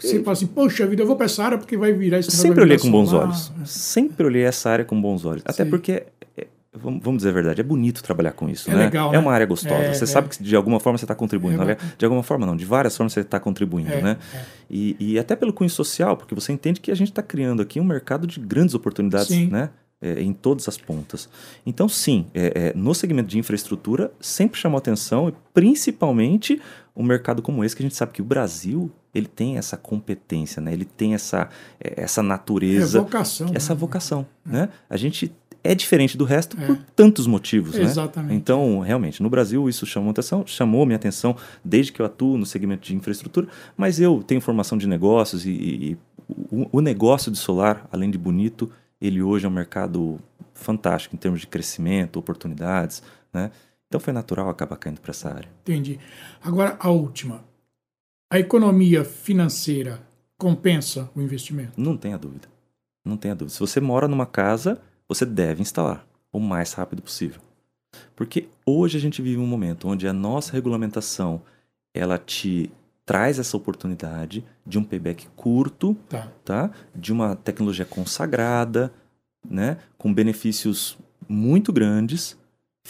Você 0.00 0.20
fala 0.20 0.32
assim, 0.32 0.46
poxa 0.46 0.86
vida, 0.86 1.02
eu 1.02 1.06
vou 1.06 1.16
para 1.16 1.26
essa 1.26 1.44
área 1.44 1.58
porque 1.58 1.76
vai 1.76 1.92
virar 1.92 2.18
esse 2.18 2.30
sempre 2.30 2.62
olhei 2.62 2.78
com 2.78 2.90
bons 2.90 3.12
olhos. 3.12 3.52
Sempre 3.64 4.26
olhei 4.26 4.42
essa 4.42 4.70
área 4.70 4.84
com 4.84 5.00
bons 5.00 5.24
olhos. 5.24 5.42
Até 5.44 5.64
Sim. 5.64 5.70
porque, 5.70 6.04
é, 6.36 6.46
vamos 6.72 7.18
dizer 7.18 7.30
a 7.30 7.32
verdade, 7.32 7.60
é 7.60 7.64
bonito 7.64 8.02
trabalhar 8.02 8.32
com 8.32 8.48
isso. 8.48 8.70
É 8.70 8.74
né? 8.74 8.84
legal, 8.84 9.10
é 9.10 9.12
né? 9.12 9.18
uma 9.18 9.32
área 9.32 9.46
gostosa. 9.46 9.74
É, 9.74 9.92
você 9.92 10.04
é. 10.04 10.06
sabe 10.06 10.28
que 10.28 10.42
de 10.42 10.56
alguma 10.56 10.80
forma 10.80 10.98
você 10.98 11.04
está 11.04 11.14
contribuindo. 11.14 11.62
É 11.62 11.66
né? 11.66 11.76
de 11.98 12.04
alguma 12.04 12.22
forma 12.22 12.46
não, 12.46 12.56
de 12.56 12.64
várias 12.64 12.96
formas 12.96 13.12
você 13.12 13.20
está 13.20 13.38
contribuindo. 13.38 13.92
É, 13.92 14.00
né? 14.00 14.16
é. 14.34 14.42
E, 14.70 14.96
e 14.98 15.18
até 15.18 15.36
pelo 15.36 15.52
cunho 15.52 15.70
social, 15.70 16.16
porque 16.16 16.34
você 16.34 16.52
entende 16.52 16.80
que 16.80 16.90
a 16.90 16.94
gente 16.94 17.10
está 17.10 17.22
criando 17.22 17.60
aqui 17.60 17.80
um 17.80 17.84
mercado 17.84 18.26
de 18.26 18.40
grandes 18.40 18.74
oportunidades, 18.74 19.28
Sim. 19.28 19.48
né? 19.48 19.70
É, 20.02 20.18
em 20.22 20.32
todas 20.32 20.66
as 20.66 20.78
pontas. 20.78 21.28
Então, 21.66 21.86
sim, 21.86 22.24
é, 22.32 22.52
é, 22.54 22.72
no 22.74 22.94
segmento 22.94 23.28
de 23.28 23.38
infraestrutura, 23.38 24.10
sempre 24.18 24.58
chamou 24.58 24.78
atenção, 24.78 25.30
principalmente 25.52 26.58
um 27.00 27.04
mercado 27.04 27.40
como 27.42 27.64
esse, 27.64 27.74
que 27.74 27.82
a 27.82 27.86
gente 27.86 27.96
sabe 27.96 28.12
que 28.12 28.22
o 28.22 28.24
Brasil 28.24 28.90
ele 29.14 29.26
tem 29.26 29.56
essa 29.58 29.76
competência, 29.76 30.60
né? 30.62 30.72
ele 30.72 30.84
tem 30.84 31.14
essa, 31.14 31.48
é, 31.80 32.02
essa 32.02 32.20
É 32.20 32.24
natureza, 32.24 33.00
vocação. 33.00 33.50
essa 33.54 33.74
né? 33.74 33.80
vocação. 33.80 34.26
Né? 34.44 34.68
A 34.88 34.96
gente 34.96 35.32
é 35.64 35.74
diferente 35.74 36.16
do 36.16 36.24
resto 36.24 36.56
É. 36.60 36.66
por 36.66 36.76
tantos 36.96 37.26
motivos. 37.26 37.74
né? 37.74 37.82
Exatamente. 37.82 38.34
Então, 38.34 38.80
realmente, 38.80 39.22
no 39.22 39.28
Brasil 39.28 39.68
isso 39.68 39.84
chamou 39.84 40.10
atenção, 40.10 40.46
chamou 40.46 40.86
minha 40.86 40.96
atenção 40.96 41.36
desde 41.64 41.92
que 41.92 42.00
eu 42.00 42.06
atuo 42.06 42.38
no 42.38 42.46
segmento 42.46 42.86
de 42.86 42.94
infraestrutura, 42.94 43.48
mas 43.76 44.00
eu 44.00 44.22
tenho 44.22 44.40
formação 44.40 44.78
de 44.78 44.86
negócios 44.86 45.44
e, 45.44 45.50
e- 45.50 45.90
e 45.92 45.98
o, 46.50 46.78
o 46.78 46.80
negócio 46.80 47.30
de 47.32 47.38
solar, 47.38 47.88
além 47.90 48.10
de 48.10 48.16
bonito, 48.16 48.70
ele 49.00 49.20
hoje 49.22 49.44
é 49.46 49.48
um 49.48 49.52
mercado 49.52 50.18
fantástico 50.54 51.16
em 51.16 51.18
termos 51.18 51.40
de 51.40 51.46
crescimento, 51.46 52.18
oportunidades, 52.18 53.02
né? 53.32 53.50
Então 53.90 54.00
foi 54.00 54.12
natural 54.12 54.48
acabar 54.48 54.76
caindo 54.76 55.00
para 55.00 55.10
essa 55.10 55.28
área. 55.34 55.48
Entendi. 55.62 55.98
Agora, 56.40 56.76
a 56.78 56.90
última. 56.90 57.42
A 58.32 58.38
economia 58.38 59.04
financeira 59.04 60.00
compensa 60.38 61.10
o 61.12 61.20
investimento? 61.20 61.72
Não 61.76 61.96
tenha 61.96 62.16
dúvida. 62.16 62.46
Não 63.04 63.16
tenha 63.16 63.34
dúvida. 63.34 63.52
Se 63.52 63.58
você 63.58 63.80
mora 63.80 64.06
numa 64.06 64.26
casa, 64.26 64.80
você 65.08 65.26
deve 65.26 65.60
instalar 65.60 66.06
o 66.32 66.38
mais 66.38 66.72
rápido 66.72 67.02
possível. 67.02 67.40
Porque 68.14 68.48
hoje 68.64 68.96
a 68.96 69.00
gente 69.00 69.20
vive 69.20 69.38
um 69.40 69.46
momento 69.46 69.88
onde 69.88 70.06
a 70.06 70.12
nossa 70.12 70.52
regulamentação 70.52 71.42
ela 71.92 72.16
te 72.16 72.70
traz 73.04 73.40
essa 73.40 73.56
oportunidade 73.56 74.44
de 74.64 74.78
um 74.78 74.84
payback 74.84 75.26
curto, 75.34 75.96
Tá. 76.08 76.28
tá? 76.44 76.70
De 76.94 77.12
uma 77.12 77.34
tecnologia 77.34 77.84
consagrada, 77.84 78.92
né? 79.44 79.78
Com 79.98 80.14
benefícios 80.14 80.96
muito 81.28 81.72
grandes, 81.72 82.38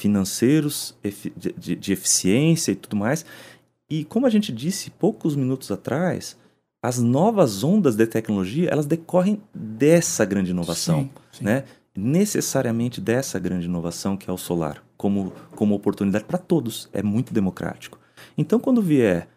financeiros, 0.01 0.97
de 1.03 1.93
eficiência 1.93 2.73
e 2.73 2.75
tudo 2.75 2.97
mais. 2.97 3.25
E 3.89 4.05
como 4.05 4.27
a 4.27 4.31
gente 4.31 4.51
disse 4.51 4.91
poucos 4.91 5.37
minutos 5.37 5.71
atrás, 5.71 6.37
as 6.83 6.99
novas 6.99 7.63
ondas 7.63 7.95
de 7.95 8.07
tecnologia 8.07 8.71
elas 8.71 8.87
decorrem 8.87 9.43
dessa 9.55 10.25
grande 10.25 10.53
inovação, 10.53 11.03
Sim, 11.03 11.11
sim. 11.33 11.45
né? 11.45 11.65
Necessariamente 11.95 13.01
dessa 13.01 13.39
grande 13.39 13.67
inovação 13.67 14.17
que 14.17 14.31
é 14.31 14.33
o 14.33 14.39
solar, 14.39 14.83
como, 14.97 15.33
como 15.55 15.75
oportunidade 15.75 16.25
para 16.25 16.39
todos, 16.39 16.89
é 16.93 17.03
muito 17.03 17.35
democrático. 17.35 17.99
Então, 18.39 18.59
quando 18.59 18.81
vier 18.81 19.29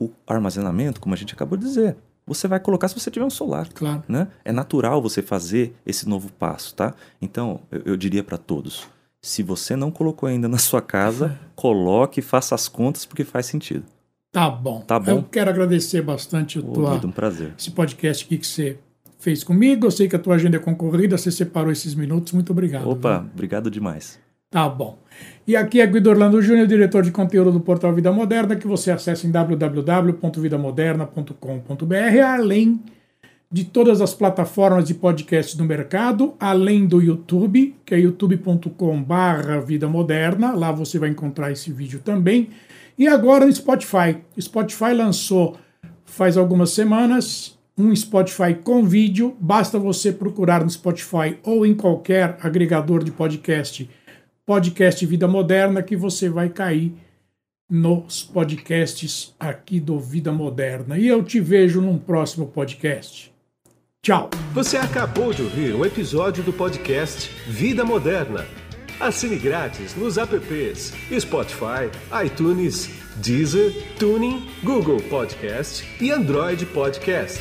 o 0.00 0.10
armazenamento, 0.26 1.00
como 1.00 1.14
a 1.14 1.18
gente 1.18 1.34
acabou 1.34 1.58
de 1.58 1.66
dizer, 1.66 1.96
você 2.26 2.48
vai 2.48 2.58
colocar 2.58 2.88
se 2.88 2.98
você 2.98 3.10
tiver 3.10 3.26
um 3.26 3.30
solar. 3.30 3.68
Claro. 3.72 4.02
Né? 4.08 4.28
É 4.44 4.52
natural 4.52 5.00
você 5.02 5.22
fazer 5.22 5.74
esse 5.84 6.08
novo 6.08 6.32
passo, 6.32 6.74
tá? 6.74 6.94
Então, 7.20 7.60
eu, 7.70 7.82
eu 7.84 7.96
diria 7.96 8.24
para 8.24 8.38
todos: 8.38 8.88
Se 9.28 9.42
você 9.42 9.76
não 9.76 9.90
colocou 9.90 10.26
ainda 10.26 10.48
na 10.48 10.56
sua 10.56 10.80
casa, 10.80 11.38
coloque 11.54 12.20
e 12.20 12.22
faça 12.22 12.54
as 12.54 12.66
contas 12.66 13.04
porque 13.04 13.24
faz 13.24 13.44
sentido. 13.44 13.84
Tá 14.32 14.48
bom. 14.48 14.80
Tá 14.80 14.98
bom. 14.98 15.10
Eu 15.10 15.22
quero 15.22 15.50
agradecer 15.50 16.00
bastante 16.00 16.58
o 16.58 16.66
Ô, 16.66 16.72
tua, 16.72 16.94
um 16.94 17.10
prazer. 17.10 17.52
esse 17.58 17.70
podcast 17.70 18.24
aqui 18.24 18.38
que 18.38 18.46
você 18.46 18.78
fez 19.18 19.44
comigo. 19.44 19.86
Eu 19.86 19.90
sei 19.90 20.08
que 20.08 20.16
a 20.16 20.18
tua 20.18 20.36
agenda 20.36 20.56
é 20.56 20.60
concorrida, 20.60 21.18
você 21.18 21.30
separou 21.30 21.70
esses 21.70 21.94
minutos. 21.94 22.32
Muito 22.32 22.52
obrigado. 22.52 22.88
Opa, 22.88 23.18
viu? 23.18 23.30
obrigado 23.34 23.70
demais. 23.70 24.18
Tá 24.50 24.66
bom. 24.66 24.98
E 25.46 25.54
aqui 25.54 25.82
é 25.82 25.86
Guido 25.86 26.08
Orlando 26.08 26.40
Júnior, 26.40 26.66
diretor 26.66 27.02
de 27.02 27.10
conteúdo 27.10 27.52
do 27.52 27.60
portal 27.60 27.92
Vida 27.92 28.10
Moderna, 28.10 28.56
que 28.56 28.66
você 28.66 28.90
acessa 28.90 29.26
em 29.26 29.30
www.vidamoderna.com.br, 29.30 32.20
além 32.26 32.80
de 33.50 33.64
todas 33.64 34.00
as 34.00 34.12
plataformas 34.12 34.86
de 34.86 34.94
podcast 34.94 35.56
do 35.56 35.64
mercado, 35.64 36.34
além 36.38 36.86
do 36.86 37.00
YouTube, 37.00 37.74
que 37.84 37.94
é 37.94 37.98
youtube.com/barra 37.98 39.60
Vida 39.60 39.88
Moderna. 39.88 40.52
Lá 40.52 40.70
você 40.70 40.98
vai 40.98 41.08
encontrar 41.08 41.50
esse 41.50 41.72
vídeo 41.72 42.00
também. 42.04 42.50
E 42.98 43.06
agora 43.06 43.46
no 43.46 43.52
Spotify. 43.52 44.18
Spotify 44.38 44.92
lançou 44.92 45.56
faz 46.04 46.36
algumas 46.36 46.70
semanas 46.70 47.58
um 47.78 47.94
Spotify 47.94 48.54
com 48.62 48.84
vídeo. 48.84 49.36
Basta 49.38 49.78
você 49.78 50.12
procurar 50.12 50.64
no 50.64 50.70
Spotify 50.70 51.38
ou 51.44 51.64
em 51.64 51.74
qualquer 51.74 52.36
agregador 52.42 53.04
de 53.04 53.12
podcast, 53.12 53.88
podcast 54.44 55.06
Vida 55.06 55.28
Moderna, 55.28 55.82
que 55.82 55.96
você 55.96 56.28
vai 56.28 56.48
cair 56.48 56.92
nos 57.70 58.24
podcasts 58.24 59.34
aqui 59.38 59.78
do 59.78 60.00
Vida 60.00 60.32
Moderna. 60.32 60.98
E 60.98 61.06
eu 61.06 61.22
te 61.22 61.38
vejo 61.38 61.80
num 61.80 61.98
próximo 61.98 62.46
podcast. 62.46 63.37
Tchau. 64.02 64.30
Você 64.54 64.76
acabou 64.76 65.34
de 65.34 65.42
ouvir 65.42 65.74
um 65.74 65.84
episódio 65.84 66.42
do 66.42 66.52
podcast 66.52 67.30
Vida 67.46 67.84
Moderna. 67.84 68.46
Assine 69.00 69.36
grátis 69.36 69.94
nos 69.96 70.16
apps 70.16 70.94
Spotify, 71.20 71.90
iTunes, 72.24 72.88
Deezer, 73.16 73.72
Tuning, 73.98 74.48
Google 74.62 75.00
Podcast 75.02 75.84
e 76.00 76.10
Android 76.10 76.64
Podcast. 76.66 77.40